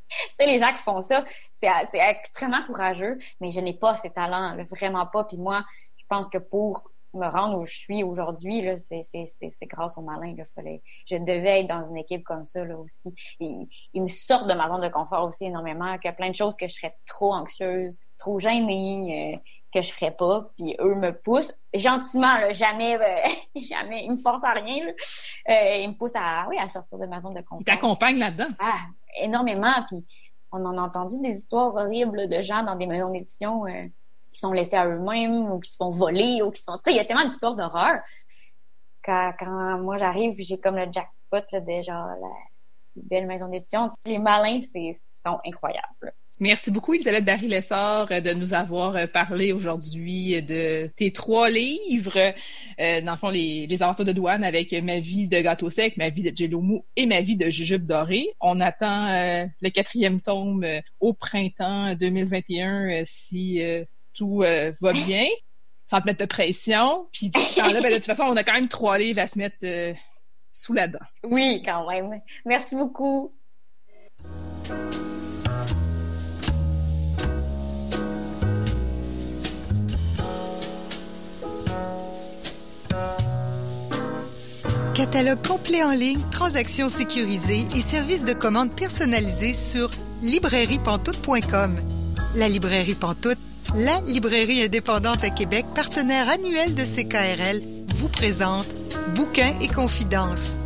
[0.08, 4.56] sais, les gens qui font ça, c'est extrêmement courageux, mais je n'ai pas ces talents,
[4.70, 5.24] vraiment pas.
[5.24, 5.64] Puis moi,
[5.96, 10.34] je pense que pour me rendre où je suis aujourd'hui, c'est grâce au malin.
[10.36, 13.14] Là, fallait, je devais être dans une équipe comme ça là, aussi.
[13.40, 16.30] Et, ils me sortent de ma zone de confort aussi énormément, qu'il y a plein
[16.30, 19.38] de choses que je serais trop anxieuse, trop gênée, euh,
[19.72, 20.50] que je ferais pas.
[20.56, 24.04] Puis eux me poussent gentiment, là, jamais, euh, jamais.
[24.04, 24.84] Ils me forcent à rien.
[24.84, 24.92] Là.
[25.50, 27.60] Euh, ils me poussent à, oui, à sortir de ma zone de confort.
[27.60, 28.48] Ils t'accompagnent là-dedans?
[28.58, 28.80] Ah,
[29.20, 29.84] énormément.
[29.86, 30.04] Puis
[30.52, 33.64] on en a entendu des histoires horribles de gens dans des maisons d'édition
[34.38, 36.76] sont laissés à eux-mêmes ou qui se font voler ou qui sont.
[36.78, 38.00] Tu sais, il y a tellement d'histoires d'horreur.
[39.04, 42.28] Quand, quand moi j'arrive, j'ai comme le jackpot là, de la
[42.96, 43.90] belle maison d'édition.
[44.06, 46.12] Les malins, c'est sont incroyables.
[46.40, 52.32] Merci beaucoup, Elisabeth Barry-Lessard, de nous avoir euh, parlé aujourd'hui de tes trois livres.
[52.78, 55.96] Euh, dans le fond, les, les aventures de douane avec Ma vie de gâteau sec,
[55.96, 58.28] Ma vie de jello mou et Ma vie de jujube doré.
[58.40, 60.64] On attend euh, le quatrième tome
[61.00, 63.60] au printemps 2021 si
[64.18, 64.42] tout
[64.80, 65.26] va bien,
[65.88, 67.08] sans te mettre de pression.
[67.12, 69.64] Puis ben, de toute façon, on a quand même trois livres à se mettre
[70.52, 70.98] sous la dent.
[71.22, 72.20] Oui, quand même.
[72.44, 73.32] Merci beaucoup.
[84.98, 89.90] Catalogue complet en ligne, transactions sécurisées et services de commande personnalisés sur
[90.22, 91.76] librairiepantoute.com.
[92.34, 93.38] La librairie Pantoute,
[93.74, 98.66] la librairie indépendante à Québec, partenaire annuel de CKRL, vous présente
[99.14, 100.56] Bouquins et confidences.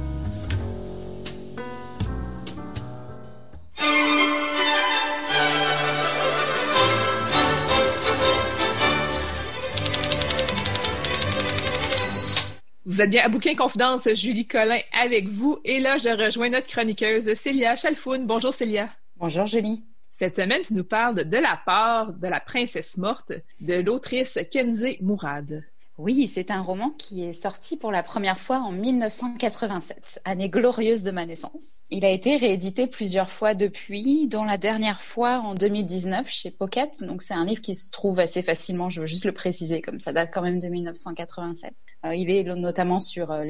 [12.85, 15.59] Vous êtes bien à Bouquin Confidence, Julie Collin avec vous.
[15.65, 18.27] Et là, je rejoins notre chroniqueuse Célia Chalfoun.
[18.27, 18.91] Bonjour Célia.
[19.17, 19.83] Bonjour Julie.
[20.15, 23.33] Cette semaine, tu nous parles de la part de la princesse morte
[23.63, 25.65] de l'autrice Kenzie Mourad.
[25.97, 31.03] Oui, c'est un roman qui est sorti pour la première fois en 1987, année glorieuse
[31.03, 31.81] de ma naissance.
[31.91, 37.03] Il a été réédité plusieurs fois depuis, dont la dernière fois en 2019 chez Pocket.
[37.03, 39.99] Donc c'est un livre qui se trouve assez facilement, je veux juste le préciser, comme
[39.99, 41.73] ça date quand même de 1987.
[42.05, 43.45] Euh, il est notamment sur euh.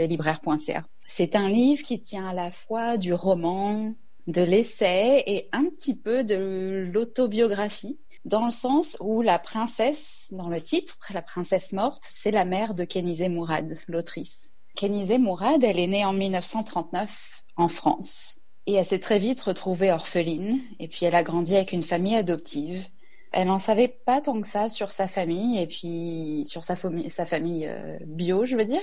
[1.06, 3.94] C'est un livre qui tient à la fois du roman,
[4.26, 10.48] de l'essai et un petit peu de l'autobiographie dans le sens où la princesse, dans
[10.48, 14.52] le titre, la princesse morte, c'est la mère de Kenizé Mourad, l'autrice.
[14.76, 19.90] Kenizé Mourad, elle est née en 1939 en France et elle s'est très vite retrouvée
[19.90, 22.86] orpheline et puis elle a grandi avec une famille adoptive.
[23.32, 27.66] Elle n'en savait pas tant que ça sur sa famille et puis sur sa, famille
[27.66, 28.82] euh, bio, je veux dire.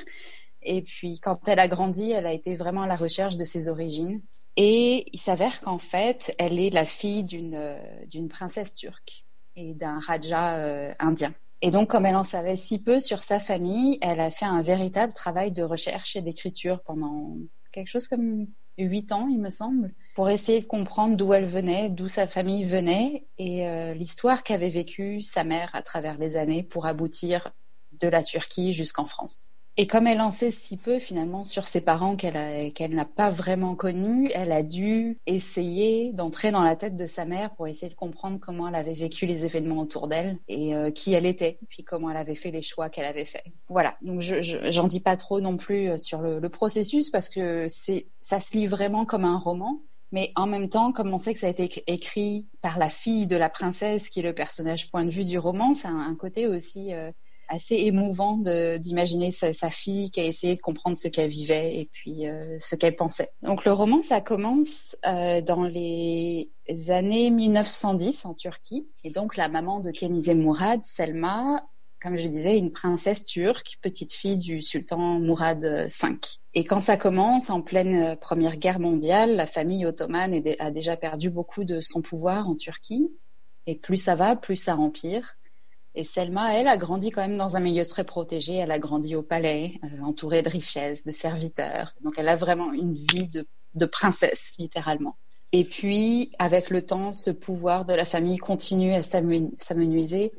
[0.61, 3.69] Et puis quand elle a grandi, elle a été vraiment à la recherche de ses
[3.69, 4.21] origines.
[4.61, 9.23] Et il s'avère qu'en fait, elle est la fille d'une euh, princesse turque
[9.55, 11.33] et d'un raja euh, indien.
[11.61, 14.61] Et donc, comme elle en savait si peu sur sa famille, elle a fait un
[14.61, 17.37] véritable travail de recherche et d'écriture pendant
[17.71, 18.47] quelque chose comme
[18.77, 22.65] huit ans, il me semble, pour essayer de comprendre d'où elle venait, d'où sa famille
[22.65, 27.53] venait et euh, l'histoire qu'avait vécue sa mère à travers les années pour aboutir
[27.93, 29.51] de la Turquie jusqu'en France.
[29.77, 33.75] Et comme elle en sait si peu finalement sur ses parents qu'elle n'a pas vraiment
[33.75, 37.95] connus, elle a dû essayer d'entrer dans la tête de sa mère pour essayer de
[37.95, 41.83] comprendre comment elle avait vécu les événements autour d'elle et euh, qui elle était, puis
[41.83, 43.45] comment elle avait fait les choix qu'elle avait faits.
[43.69, 43.95] Voilà.
[44.01, 48.39] Donc je j'en dis pas trop non plus euh, sur le, processus parce que ça
[48.39, 49.81] se lit vraiment comme un roman.
[50.11, 53.27] Mais en même temps, comme on sait que ça a été écrit par la fille
[53.27, 56.15] de la princesse, qui est le personnage point de vue du roman, ça a un
[56.15, 57.11] côté aussi euh,
[57.49, 62.27] assez émouvant d'imaginer sa, fille qui a essayé de comprendre ce qu'elle vivait et puis
[62.27, 63.29] euh, ce qu'elle pensait.
[63.41, 66.49] Donc le roman, ça commence euh, dans les
[66.89, 68.87] années 1910 en Turquie.
[69.03, 71.63] Et donc la maman de Kenizé Mourad, Selma,
[72.01, 76.17] comme je disais, une princesse turque, petite fille du sultan Mourad V.
[76.53, 81.29] Et quand ça commence, en pleine Première Guerre mondiale, la famille ottomane a déjà perdu
[81.29, 83.11] beaucoup de son pouvoir en Turquie.
[83.67, 85.35] Et plus ça va, plus ça empire.
[85.95, 88.55] Et Selma, elle, a grandi quand même dans un milieu très protégé.
[88.55, 91.93] Elle a grandi au palais, euh, entourée de richesses, de serviteurs.
[92.01, 95.15] Donc elle a vraiment une vie de, princesse, littéralement.
[95.51, 100.31] Et puis, avec le temps, ce pouvoir de la famille continue à s'amenuiser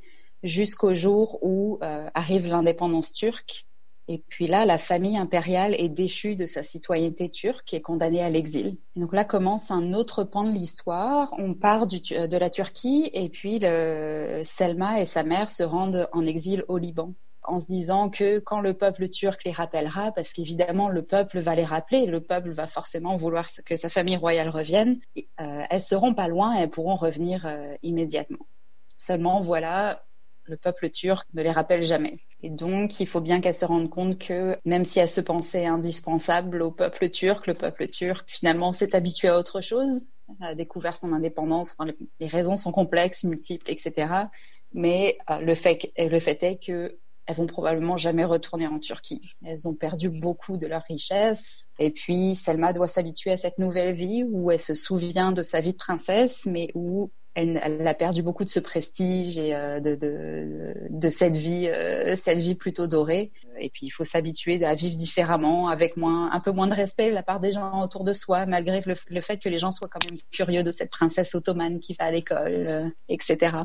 [0.42, 3.66] jusqu'au jour où euh, arrive l'indépendance turque
[4.12, 8.28] et puis là, la famille impériale est déchue de sa citoyenneté turque et condamnée à
[8.28, 8.76] l'exil.
[8.96, 11.32] Donc là commence un autre pan de l'histoire.
[11.38, 13.60] On part de la Turquie et puis
[14.42, 18.60] Selma et sa mère se rendent en exil au Liban en se disant que quand
[18.60, 22.66] le peuple turc les rappellera, parce qu'évidemment le peuple va les rappeler, le peuple va
[22.66, 26.96] forcément vouloir que sa famille royale revienne, euh, elles seront pas loin et elles pourront
[26.96, 28.44] revenir euh, immédiatement.
[28.96, 30.04] Seulement voilà,
[30.50, 32.18] le peuple turc ne les rappelle jamais.
[32.42, 35.66] Et donc, il faut bien qu'elle se rende compte que même si elle se pensait
[35.66, 40.08] indispensable au peuple turc, le peuple turc finalement s'est habitué à autre chose,
[40.40, 41.76] a découvert son indépendance.
[42.18, 44.12] les, raisons sont complexes, multiples, etc.
[44.72, 49.22] Mais euh, le, fait, le fait est que elles vont probablement jamais retourner en Turquie.
[49.44, 51.68] Elles ont perdu beaucoup de leur richesse.
[51.78, 55.60] Et puis, Selma doit s'habituer à cette nouvelle vie où elle se souvient de sa
[55.60, 61.08] vie de princesse, mais où elle, a perdu beaucoup de ce prestige et euh, de,
[61.08, 63.30] cette vie, euh, cette vie plutôt dorée.
[63.60, 67.10] Et puis il faut s'habituer à vivre différemment, avec moins, un peu moins de respect
[67.10, 69.88] de la part des gens autour de soi, malgré le, fait que les gens soient
[69.88, 73.56] quand même curieux de cette princesse ottomane qui va à l'école, euh, etc.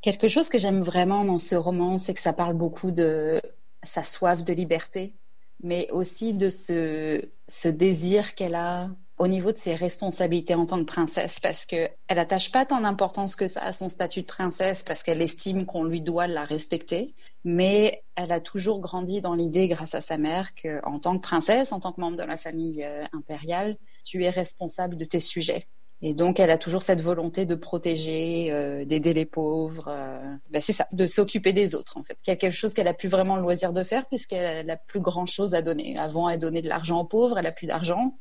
[0.00, 3.40] Quelque chose que j'aime vraiment dans ce roman, c'est que ça parle beaucoup de
[3.84, 5.14] sa soif de liberté,
[5.62, 8.90] mais aussi de ce désir qu'elle a
[9.22, 13.36] au niveau de ses responsabilités en tant que princesse parce qu'elle n'attache pas tant d'importance
[13.36, 17.14] que ça à son statut de princesse parce qu'elle estime qu'on lui doit la respecter,
[17.44, 21.70] mais elle a toujours grandi dans l'idée grâce à sa mère qu'en tant que princesse,
[21.70, 25.68] en tant que membre de la famille euh, impériale, tu es responsable de tes sujets.
[26.04, 29.84] Et donc, elle a toujours cette volonté de protéger, euh, d'aider les pauvres.
[29.86, 32.18] Euh, ben, c'est ça, de s'occuper des autres, en fait.
[32.24, 35.54] Quelque chose qu'elle a plus vraiment le loisir de faire puisqu'elle a plus grand chose
[35.54, 35.96] à donner.
[35.96, 38.18] Avant, elle donnait de l'argent aux pauvres, elle a plus d'argent.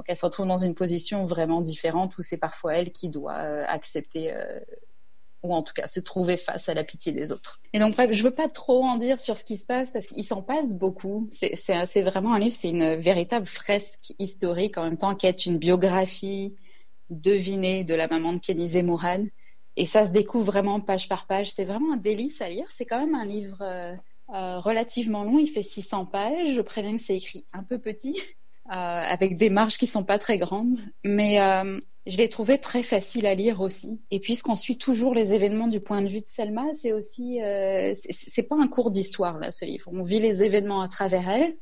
[0.00, 3.36] Donc, elle se retrouve dans une position vraiment différente où c'est parfois elle qui doit
[3.36, 4.34] euh, accepter
[5.42, 7.60] ou en tout cas se trouver face à la pitié des autres.
[7.72, 10.06] Et donc bref, je veux pas trop en dire sur ce qui se passe parce
[10.06, 11.28] qu'il s'en passe beaucoup.
[11.30, 16.56] C'est vraiment un livre, c'est une véritable fresque historique en même temps qu'être une biographie
[17.08, 19.26] devinée de la maman de Kenny Mourad.
[19.76, 21.50] Et ça se découvre vraiment page par page.
[21.50, 22.66] C'est vraiment un délice à lire.
[22.68, 23.94] C'est quand même un livre euh,
[24.34, 25.38] euh, relativement long.
[25.38, 26.54] Il fait 600 pages.
[26.54, 28.20] Je préviens que c'est écrit un peu petit.
[28.70, 32.84] Euh, avec des marges qui sont pas très grandes, mais euh, je l'ai trouvé très
[32.84, 34.00] facile à lire aussi.
[34.12, 37.92] Et puisqu'on suit toujours les événements du point de vue de Selma, c'est aussi, euh,
[37.94, 39.90] c'est pas un cours d'histoire ce livre.
[39.92, 41.56] On vit les événements à travers elle,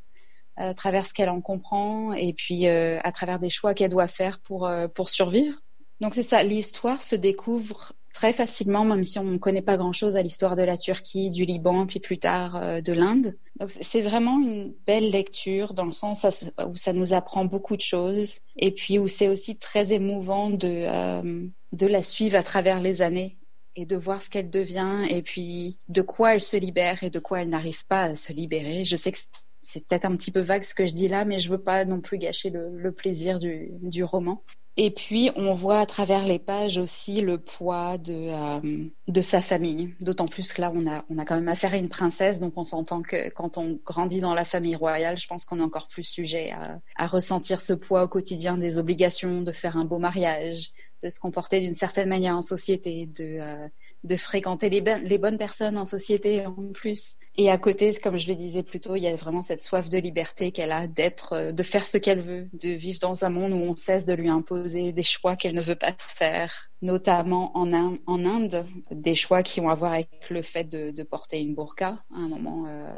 [0.56, 4.38] à travers ce qu'elle en comprend, et puis à travers des choix qu'elle doit faire
[4.40, 5.58] pour pour survivre.
[6.02, 10.16] Donc c'est ça, l'histoire se découvre très facilement, même si on ne connaît pas grand-chose
[10.16, 13.36] à l'histoire de la Turquie, du Liban, puis plus tard euh, de l'Inde.
[13.60, 16.26] Donc c'est vraiment une belle lecture dans le sens
[16.66, 20.68] où ça nous apprend beaucoup de choses et puis où c'est aussi très émouvant de,
[20.68, 23.36] euh, de la suivre à travers les années
[23.74, 27.18] et de voir ce qu'elle devient et puis de quoi elle se libère et de
[27.18, 28.84] quoi elle n'arrive pas à se libérer.
[28.84, 29.18] Je sais que
[29.60, 31.84] c'est peut-être un petit peu vague ce que je dis là, mais je veux pas
[31.84, 34.42] non plus gâcher le, plaisir du roman.
[34.80, 39.42] Et puis, on voit à travers les pages aussi le poids de, euh, de sa
[39.42, 39.92] famille.
[40.00, 42.52] D'autant plus que là, on a, on a quand même affaire à une princesse, donc
[42.54, 45.88] on s'entend que quand on grandit dans la famille royale, je pense qu'on est encore
[45.88, 49.98] plus sujet à, à ressentir ce poids au quotidien des obligations, de faire un beau
[49.98, 50.70] mariage,
[51.02, 53.68] de se comporter d'une certaine manière en société, de, euh,
[54.04, 57.16] de fréquenter les, bonnes personnes en société en plus.
[57.36, 59.88] Et à côté, comme je le disais plus tôt, il y a vraiment cette soif
[59.88, 63.28] de liberté qu'elle a d'être, euh, de faire ce qu'elle veut, de vivre dans un
[63.28, 67.56] monde où on cesse de lui imposer des choix qu'elle ne veut pas faire, notamment
[67.56, 72.02] en, Inde, des choix qui ont à voir avec le fait de, porter une burqa
[72.12, 72.66] à un moment.
[72.68, 72.92] Euh,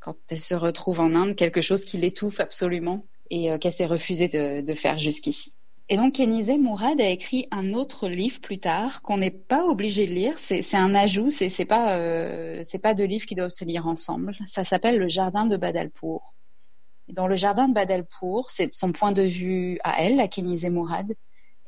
[0.00, 3.86] quand elle se retrouve en Inde, quelque chose qui l'étouffe absolument et euh, qu'elle s'est
[3.86, 5.54] refusée de faire jusqu'ici.
[5.90, 10.06] Et donc, Kenizé Mourad a écrit un autre livre plus tard qu'on n'est pas obligé
[10.06, 10.38] de lire.
[10.38, 14.34] C'est un ajout, c'est pas euh, pas deux livres qui doivent se lire ensemble.
[14.46, 16.34] Ça s'appelle Le Jardin de Badalpour.
[17.08, 21.14] dans Le Jardin de Badalpour, c'est son point de vue à elle, à Kenizé Mourad,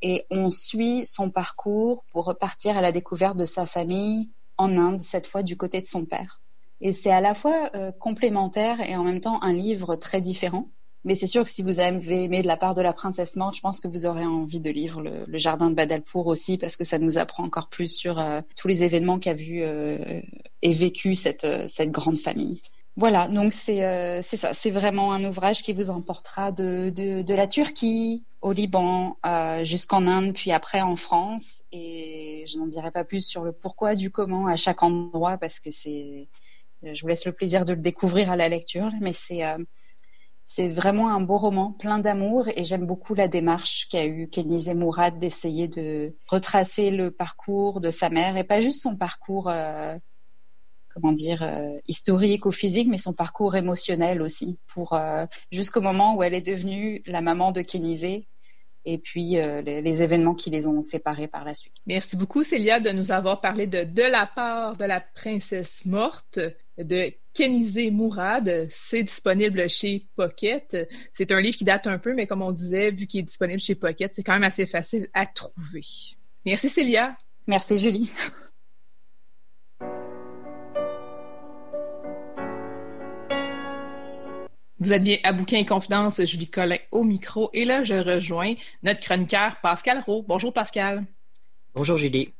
[0.00, 5.00] et on suit son parcours pour repartir à la découverte de sa famille en Inde,
[5.00, 6.40] cette fois du côté de son père.
[6.80, 10.68] Et c'est à la fois euh, complémentaire et en même temps un livre très différent
[11.06, 13.54] mais c'est sûr que si vous avez aimé de la part de la princesse morte,
[13.54, 16.82] je pense que vous aurez envie de lire le, jardin de Badalpour aussi parce que
[16.82, 20.20] ça nous apprend encore plus sur euh, tous les événements qu'a vu euh,
[20.62, 22.60] et vécu cette, euh, cette grande famille.
[22.96, 27.34] Voilà, donc c'est c'est ça, c'est vraiment un ouvrage qui vous emportera de, de, de
[27.34, 29.18] la Turquie au Liban
[29.64, 31.62] jusqu'en Inde, puis après en France.
[31.72, 35.60] Et je n'en dirai pas plus sur le pourquoi du comment à chaque endroit parce
[35.60, 36.30] que c'est,
[36.82, 39.42] je vous laisse le plaisir de le découvrir à la lecture, mais c'est
[40.48, 44.68] c'est vraiment un beau roman, plein d'amour, et j'aime beaucoup la démarche qu'a eu Kenise
[44.68, 49.96] Mourad d'essayer de retracer le parcours de sa mère, et pas juste son parcours, euh,
[50.94, 56.14] comment dire, euh, historique ou physique, mais son parcours émotionnel aussi, pour euh, jusqu'au moment
[56.14, 58.22] où elle est devenue la maman de Kenise,
[58.84, 61.74] et puis les, les, événements qui les ont séparés par la suite.
[61.86, 66.38] Merci beaucoup, Célia, de nous avoir parlé de De la part de la princesse morte
[66.78, 68.66] de Kenizé Mourad.
[68.70, 70.88] C'est disponible chez Pocket.
[71.12, 73.60] C'est un livre qui date un peu, mais comme on disait, vu qu'il est disponible
[73.60, 75.82] chez Pocket, c'est quand même assez facile à trouver.
[76.46, 77.14] Merci Célia.
[77.46, 78.10] Merci Julie.
[84.78, 87.50] Vous êtes bien à Bouquin et Confidence, Julie Collin au micro.
[87.52, 90.24] Et là, je rejoins notre chroniqueur Pascal Rowe.
[90.26, 91.04] Bonjour Pascal.
[91.74, 92.32] Bonjour Julie.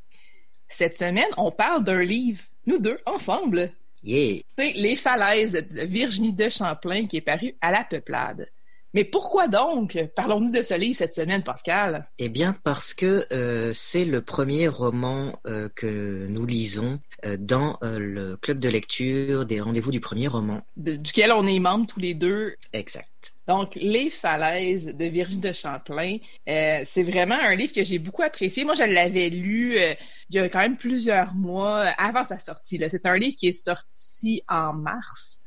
[0.69, 3.73] Cette semaine, on parle d'un livre, nous deux, ensemble.
[4.07, 8.49] C'est Les falaises de Virginie de Champlain qui est paru à la Peuplade.
[8.95, 12.09] Mais pourquoi donc parlons-nous de ce livre cette semaine, Pascal?
[12.19, 17.79] Eh bien, parce que euh, c'est le premier roman euh, que nous lisons euh, dans
[17.83, 20.63] le club de lecture des rendez-vous du premier roman.
[20.77, 22.55] duquel on est membre tous les deux.
[22.73, 23.07] Exact.
[23.47, 26.17] Donc, Les falaises de Virginie de Champlain,
[26.47, 28.65] c'est vraiment un livre que j'ai beaucoup apprécié.
[28.65, 29.77] Moi, je l'avais lu
[30.31, 32.81] il y a quand même plusieurs mois avant sa sortie.
[32.89, 35.43] C'est un livre qui est sorti en mars,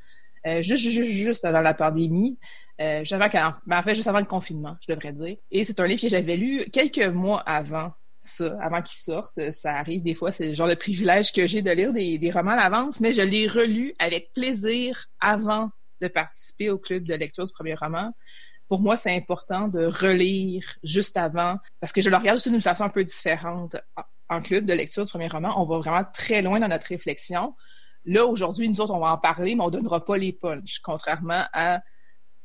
[0.62, 2.40] juste, juste, juste avant la pandémie.
[2.82, 5.36] Euh, juste avant, en fait, juste avant le confinement, je devrais dire.
[5.52, 9.52] Et c'est un livre que j'avais lu quelques mois avant ça, avant qu'il sorte.
[9.52, 12.32] Ça arrive des fois, c'est le genre de privilège que j'ai de lire des, des
[12.32, 15.72] romans à l'avance, mais je l'ai relu avec plaisir avant
[16.02, 18.14] de participer au club de lecture du premier roman
[18.70, 22.62] pour moi, c'est important de relire juste avant, parce que je le regarde aussi d'une
[22.62, 23.76] façon un peu différente.
[24.30, 27.56] En club de lecture du premier roman, on va vraiment très loin dans notre réflexion.
[28.06, 31.46] Là, aujourd'hui, nous autres, on va en parler, mais on donnera pas les punchs, contrairement
[31.52, 31.82] à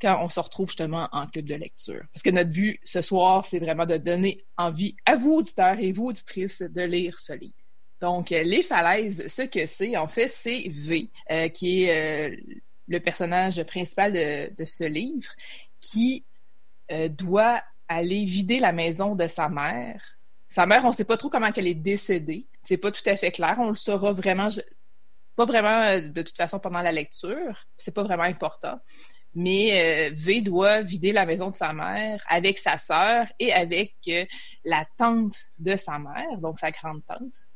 [0.01, 2.03] quand on se retrouve justement en club de lecture.
[2.13, 5.93] Parce que notre but ce soir, c'est vraiment de donner envie à vous, auditeurs et
[5.93, 7.55] vous, auditrices, de lire ce livre.
[8.01, 12.37] Donc, euh, Les Falaises, ce que c'est, en fait, c'est V, euh, qui est euh,
[12.87, 15.31] le personnage principal de, ce livre,
[15.81, 16.25] qui
[17.11, 20.19] doit aller vider la maison de sa mère.
[20.49, 22.47] Sa mère, on ne sait pas trop comment elle est décédée.
[22.63, 23.57] C'est pas tout à fait clair.
[23.59, 24.49] On le saura vraiment,
[25.37, 27.67] pas vraiment de toute façon pendant la lecture.
[27.77, 28.79] C'est pas vraiment important
[29.35, 33.95] mais euh, V doit vider la maison de sa mère avec sa sœur et avec
[34.09, 34.25] euh,
[34.65, 37.49] la tante de sa mère, donc sa grande tante.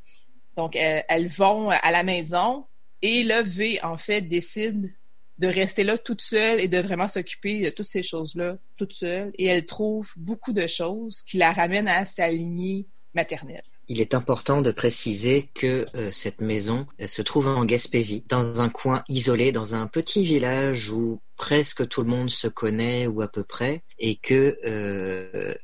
[0.56, 2.66] Donc, euh, elles vont à la maison
[3.00, 4.92] et là, V, en fait, décide
[5.38, 9.32] de rester là toute seule et de vraiment s'occuper de toutes ces choses-là toute seule.
[9.34, 13.62] Et elle trouve beaucoup de choses qui la ramènent à sa lignée maternelle.
[13.88, 18.68] Il est important de préciser que euh, cette maison se trouve en Gaspésie, dans un
[18.68, 23.28] coin isolé, dans un petit village où presque tout le monde se connaît ou à
[23.28, 25.54] peu près, et que euh,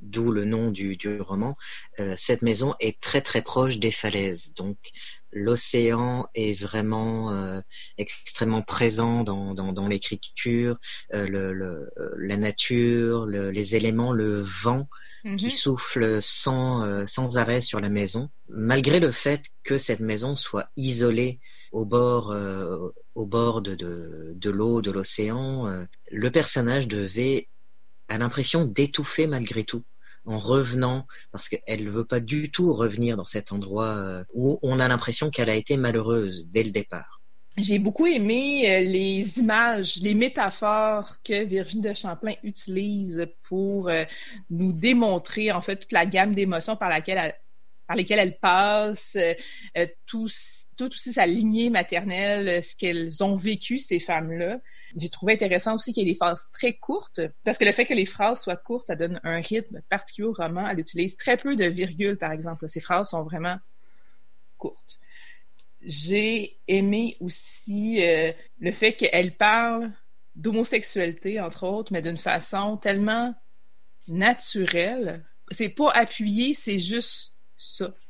[0.00, 1.56] d'où le nom du, du roman,
[2.00, 4.52] euh, cette maison est très très proche des falaises.
[4.54, 4.76] Donc
[5.36, 7.60] l'océan est vraiment euh,
[7.98, 10.78] extrêmement présent dans, dans, dans l'écriture,
[11.14, 14.88] euh, le, le, la nature, le, les éléments, le vent
[15.36, 15.50] qui mhm.
[15.50, 18.30] souffle sans, euh, sans arrêt sur la maison.
[18.48, 21.40] Malgré le fait que cette maison soit isolée
[21.72, 22.34] au bord,
[23.14, 25.66] au bord de l'eau, de l'océan,
[26.10, 27.48] le personnage de V
[28.08, 29.82] a l'impression d'étouffer malgré tout
[30.26, 34.58] en revenant, parce qu'elle ne veut pas du tout revenir dans cet endroit euh, où
[34.62, 37.16] on a l'impression qu'elle a été malheureuse dès le départ.
[37.58, 44.04] J'ai beaucoup aimé euh, les images, les métaphores que Virginie de Champlain utilise pour euh,
[44.50, 47.34] nous démontrer en fait toute la gamme d'émotions par laquelle elle,
[47.86, 49.34] par lesquelles elles passent, euh,
[49.76, 54.60] euh, tout, aussi sa lignée maternelle, euh, ce qu'elles ont vécu, ces femmes-là.
[54.96, 57.84] J'ai trouvé intéressant aussi qu'il y ait des phrases très courtes, parce que le fait
[57.84, 60.68] que les phrases soient courtes, ça donne un rythme particulier au roman.
[60.68, 62.68] Elle utilise très peu de virgules, par exemple.
[62.68, 63.56] Ces phrases sont vraiment
[64.56, 64.98] courtes.
[65.82, 68.00] J'ai aimé aussi
[68.58, 69.92] le fait qu'elle parle
[70.34, 73.34] d'homosexualité, entre autres, mais d'une façon tellement
[74.08, 75.24] naturelle.
[75.50, 77.35] C'est pas appuyé, c'est juste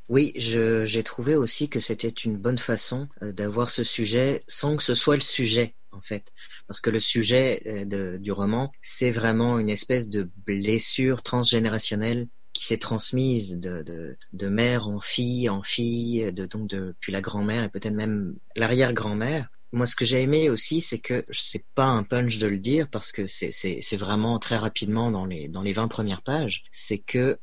[0.09, 4.83] oui, j'ai trouvé aussi que c'était une bonne façon euh, d'avoir ce sujet sans que
[4.83, 6.33] ce soit le sujet en fait,
[6.69, 12.65] parce que le sujet euh, du roman, c'est vraiment une espèce de blessure transgénérationnelle qui
[12.65, 18.35] s'est transmise de, mère en fille, en fille, donc depuis la grand-mère et peut-être même
[18.57, 19.49] l'arrière-grand-mère.
[19.73, 22.89] Moi, ce que j'ai aimé aussi, c'est que c'est pas un punch de le dire
[22.89, 27.39] parce que c'est vraiment très rapidement dans les dans les 20 premières pages, c'est que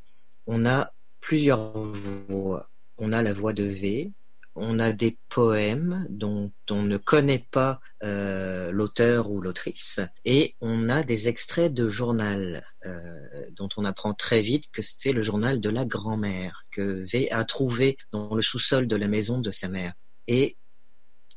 [0.47, 0.91] on a
[1.23, 2.69] plusieurs voix.
[2.97, 4.11] On a la voix de V,
[4.55, 10.89] on a des poèmes dont on ne connaît pas euh, l'auteur ou l'autrice, et on
[10.89, 15.61] a des extraits de journal euh, dont on apprend très vite que c'est le journal
[15.61, 19.69] de la grand-mère que V a trouvé dans le sous-sol de la maison de sa
[19.69, 19.93] mère.
[20.27, 20.57] Et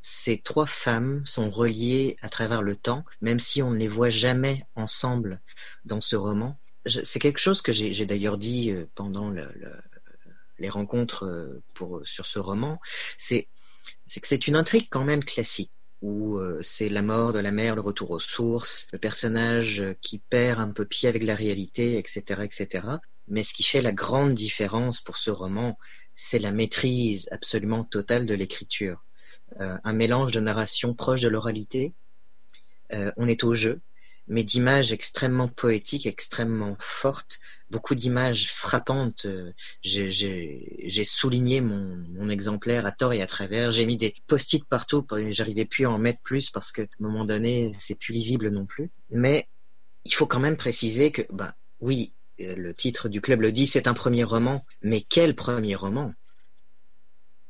[0.00, 4.10] ces trois femmes sont reliées à travers le temps, même si on ne les voit
[4.10, 5.40] jamais ensemble
[5.84, 6.56] dans ce roman
[6.86, 9.48] c'est quelque chose que j'ai d'ailleurs dit euh, pendant le,
[10.58, 12.80] les rencontres euh, pour, sur ce roman,
[13.18, 13.48] c'est
[14.06, 15.72] que c'est une intrigue quand même classique
[16.02, 20.18] où euh, c'est la mort de la mère, le retour aux sources, le personnage qui
[20.18, 22.86] perd un peu pied avec la réalité, etc., etc.
[23.28, 25.78] Mais ce qui fait la grande différence pour ce roman,
[26.14, 29.02] c'est la maîtrise absolument totale de l'écriture.
[29.58, 31.92] un mélange de narration proche de l'oralité.
[32.90, 33.80] on est au jeu,
[34.28, 37.38] mais d'images extrêmement poétiques, extrêmement fortes,
[37.70, 39.26] beaucoup d'images frappantes.
[39.26, 39.52] Euh,
[39.82, 43.70] j'ai souligné mon, mon, exemplaire à tort et à travers.
[43.70, 47.72] J'ai mis des post-it partout, j'arrivais plus à en mettre plus parce que moment donné,
[47.78, 48.90] c'est plus lisible non plus.
[49.10, 49.48] Mais
[50.04, 53.66] il faut quand même préciser que, bah oui, euh, le titre du club le dit,
[53.66, 56.12] c'est un premier roman, mais quel premier roman?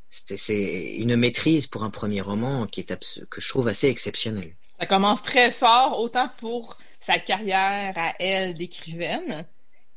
[0.09, 4.57] C'est une maîtrise pour un premier roman qui est que je trouve assez exceptionnelle.
[4.79, 9.47] Ça commence très fort, autant pour sa carrière à elle d'écrivaine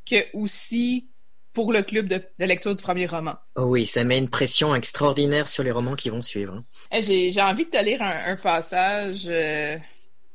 [0.05, 1.09] que aussi
[1.51, 3.35] pour le club de, lecture du premier roman.
[3.55, 6.53] Oh oui, ça met une pression extraordinaire sur les romans qui vont suivre.
[6.53, 6.63] Hein.
[6.91, 9.77] Eh, j'ai envie de te lire un, passage euh,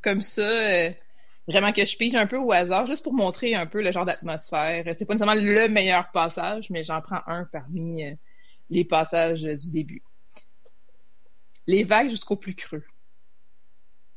[0.03, 0.91] comme ça, euh,
[1.49, 4.05] vraiment que je pige un peu au hasard, juste pour montrer un peu le genre
[4.05, 4.85] d'atmosphère.
[4.95, 8.15] C'est pas nécessairement le meilleur passage, mais j'en prends un parmi euh,
[8.69, 10.03] les passages du début.
[11.67, 12.85] Les vagues jusqu'au plus creux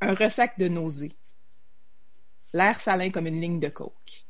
[0.01, 1.15] un ressac de nausées.
[2.53, 4.25] l'air salin comme une ligne de coke.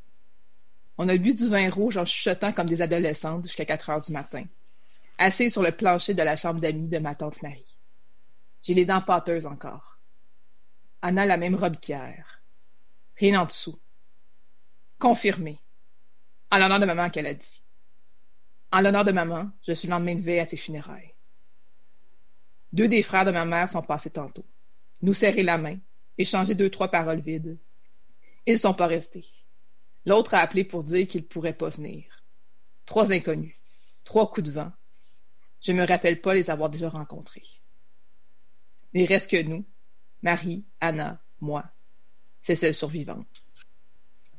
[0.97, 4.11] On a bu du vin rouge en chuchotant comme des adolescentes jusqu'à 4 heures du
[4.11, 4.45] matin,
[5.17, 7.77] assis sur le plancher de la chambre d'amis de ma tante Marie.
[8.63, 9.99] J'ai les dents pâteuses encore.
[11.01, 12.41] Anna la même robe qu'hier.
[13.17, 13.79] Rien en dessous.
[14.99, 15.59] Confirmé.
[16.51, 17.63] En l'honneur de maman qu'elle a dit.
[18.71, 21.13] En l'honneur de maman, je suis le lendemain de veille à ses funérailles.
[22.73, 24.45] Deux des frères de ma mère sont passés tantôt.
[25.01, 25.77] Nous serrer la main,
[26.17, 27.57] échanger deux, trois paroles vides.
[28.45, 29.25] Ils ne sont pas restés.
[30.05, 32.05] L'autre a appelé pour dire qu'il ne pourrait pas venir.
[32.85, 33.55] Trois inconnus,
[34.05, 34.71] trois coups de vent.
[35.61, 37.43] Je ne me rappelle pas les avoir déjà rencontrés.
[38.93, 39.65] Il reste que nous,
[40.23, 41.65] Marie, Anna, moi,
[42.41, 43.43] ces seules survivantes.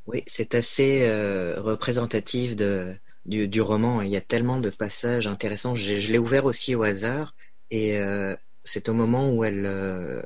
[0.06, 2.96] Oui, c'est assez euh, représentatif de,
[3.26, 4.00] du, roman.
[4.00, 5.74] Il y a tellement de passages intéressants.
[5.74, 7.34] Je, l'ai ouvert aussi au hasard
[7.70, 8.34] et euh,
[8.64, 10.22] c'est au moment où elle, euh,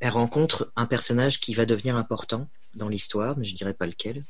[0.00, 4.24] elle rencontre un personnage qui va devenir important dans l'histoire, mais je dirais pas lequel.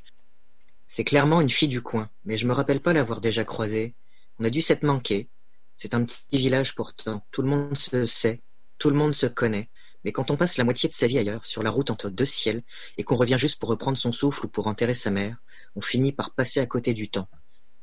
[0.88, 3.94] C'est clairement une fille du coin, mais je me rappelle pas l'avoir déjà croisée.
[4.40, 5.28] On a dû s'être manqué.
[5.76, 7.24] C'est un petit village pourtant.
[7.30, 8.40] Tout le monde se sait,
[8.78, 9.68] tout le monde se connaît.
[10.04, 12.24] Mais quand on passe la moitié de sa vie ailleurs, sur la route entre deux
[12.24, 12.62] ciels,
[12.98, 15.36] et qu'on revient juste pour reprendre son souffle ou pour enterrer sa mère,
[15.76, 17.28] on finit par passer à côté du temps,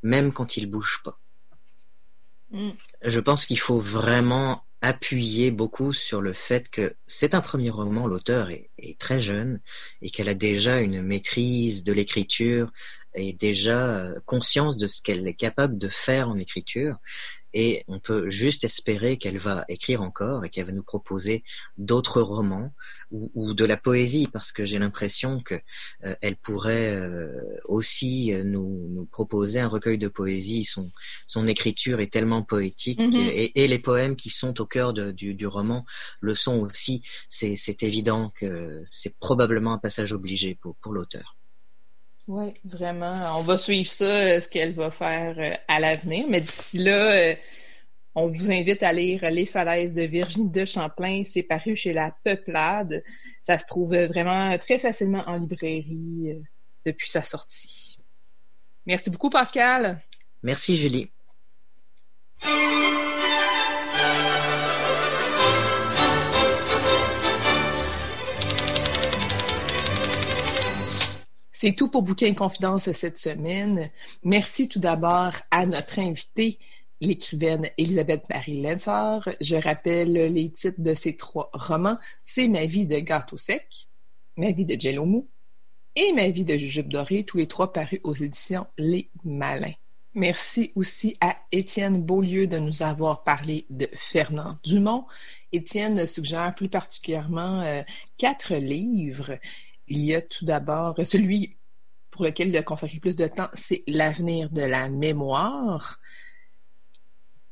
[0.03, 1.19] même quand il bouge pas.
[2.51, 2.71] Mm.
[3.03, 8.07] Je pense qu'il faut vraiment appuyer beaucoup sur le fait que c'est un premier roman,
[8.07, 8.69] l'auteur est,
[8.99, 9.59] très jeune
[10.01, 12.71] et qu'elle a déjà une maîtrise de l'écriture
[13.15, 16.97] et déjà euh, conscience de ce qu'elle est capable de faire en écriture
[17.59, 21.43] et on peut juste espérer qu'elle va écrire encore et qu'elle va nous proposer
[21.79, 22.71] d'autres romans
[23.09, 25.55] ou, de la poésie parce que j'ai l'impression que
[26.03, 27.31] euh, elle pourrait euh,
[27.65, 30.65] aussi euh, nous, nous, proposer un recueil de poésie.
[30.65, 30.91] Son,
[31.25, 33.27] son écriture est tellement poétique mm-hmm.
[33.31, 35.83] et, et, les poèmes qui sont au cœur de, du, du, roman
[36.19, 37.01] le sont aussi.
[37.27, 41.37] C'est évident que c'est probablement un passage obligé pour, pour l'auteur.
[42.27, 43.39] Oui, vraiment.
[43.39, 46.25] On va suivre ça, euh, ce qu'elle va faire euh, à l'avenir.
[46.27, 47.35] Mais d'ici là, euh,
[48.15, 51.23] on vous invite à lire Les falaises de Virginie de Champlain.
[51.25, 53.01] C'est paru chez La Peuplade.
[53.41, 56.37] Ça se trouve vraiment très facilement en librairie
[56.85, 57.97] depuis sa sortie.
[58.85, 60.01] Merci beaucoup, Pascal.
[60.43, 61.09] Merci, Julie.
[71.59, 73.89] C'est tout pour Bouquin Confidence cette semaine.
[74.21, 76.59] Merci tout d'abord à notre invitée,
[77.01, 79.27] l'écrivaine Elisabeth Marie Lensard.
[79.41, 81.97] Je rappelle les titres de ces trois romans.
[82.21, 83.87] C'est Ma vie de gâteau sec,
[84.35, 85.27] Ma vie de Jello
[85.95, 89.73] et Ma vie de jujube dorée, tous les trois parus aux éditions Les Malins.
[90.13, 95.05] Merci aussi à Étienne Beaulieu de nous avoir parlé de Fernand Dumont.
[95.51, 97.81] Étienne suggère plus particulièrement euh,
[98.17, 99.37] quatre livres.
[99.87, 101.57] Il y a tout d'abord celui
[102.11, 105.99] pour lequel il a consacré plus de temps, c'est l'avenir de la mémoire.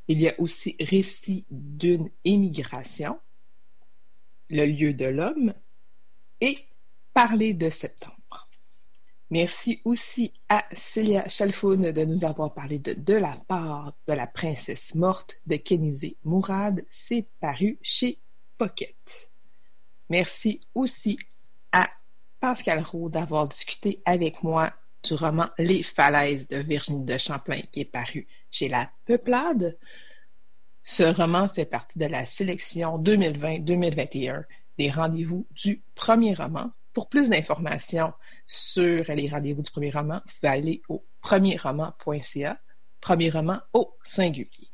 [0.08, 3.18] Il y a aussi Récit d'une émigration,
[4.50, 5.54] le lieu de l'homme
[6.40, 6.56] et
[7.14, 8.16] Parler de septembre.
[9.30, 14.94] Merci aussi à Célia Chalfoun de nous avoir parlé de la part de la princesse
[14.94, 16.84] morte de Kenizé Mourad.
[16.90, 18.18] C'est paru chez
[18.58, 19.32] Pocket.
[20.10, 21.18] Merci aussi
[21.72, 21.88] à
[22.40, 24.72] Pascal Roux d'avoir discuté avec moi
[25.02, 29.78] du roman Les falaises de Virginie de Champlain qui est paru chez La Peuplade.
[30.82, 34.44] Ce roman fait partie de la sélection 2020-2021
[34.78, 36.70] des rendez-vous du premier roman.
[36.92, 38.12] Pour plus d'informations
[38.46, 42.58] sur les rendez-vous du premier roman, vous pouvez aller au premierroman.ca,
[43.00, 44.70] premier roman au singulier.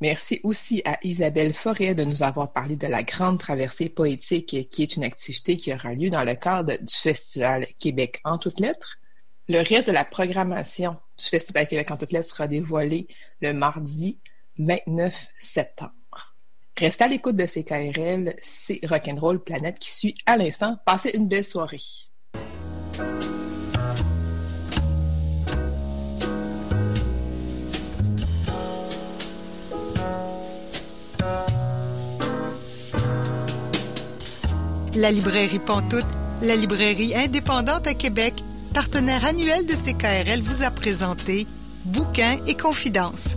[0.00, 4.82] Merci aussi à Isabelle Forêt de nous avoir parlé de la Grande Traversée poétique, qui
[4.82, 8.96] est une activité qui aura lieu dans le cadre du Festival Québec en toutes lettres.
[9.48, 13.08] Le reste de la programmation du Festival Québec en toutes lettres sera dévoilé
[13.42, 14.18] le mardi
[14.58, 15.92] 29 septembre.
[16.78, 20.78] Restez à l'écoute de CKRL, c'est Rock'n'Roll Planète qui suit à l'instant.
[20.86, 21.76] Passez une belle soirée.
[34.96, 36.04] La librairie Pantoute,
[36.42, 38.34] la librairie indépendante à Québec,
[38.74, 41.46] partenaire annuel de CKRL, vous a présenté
[41.84, 43.36] Bouquins et Confidences.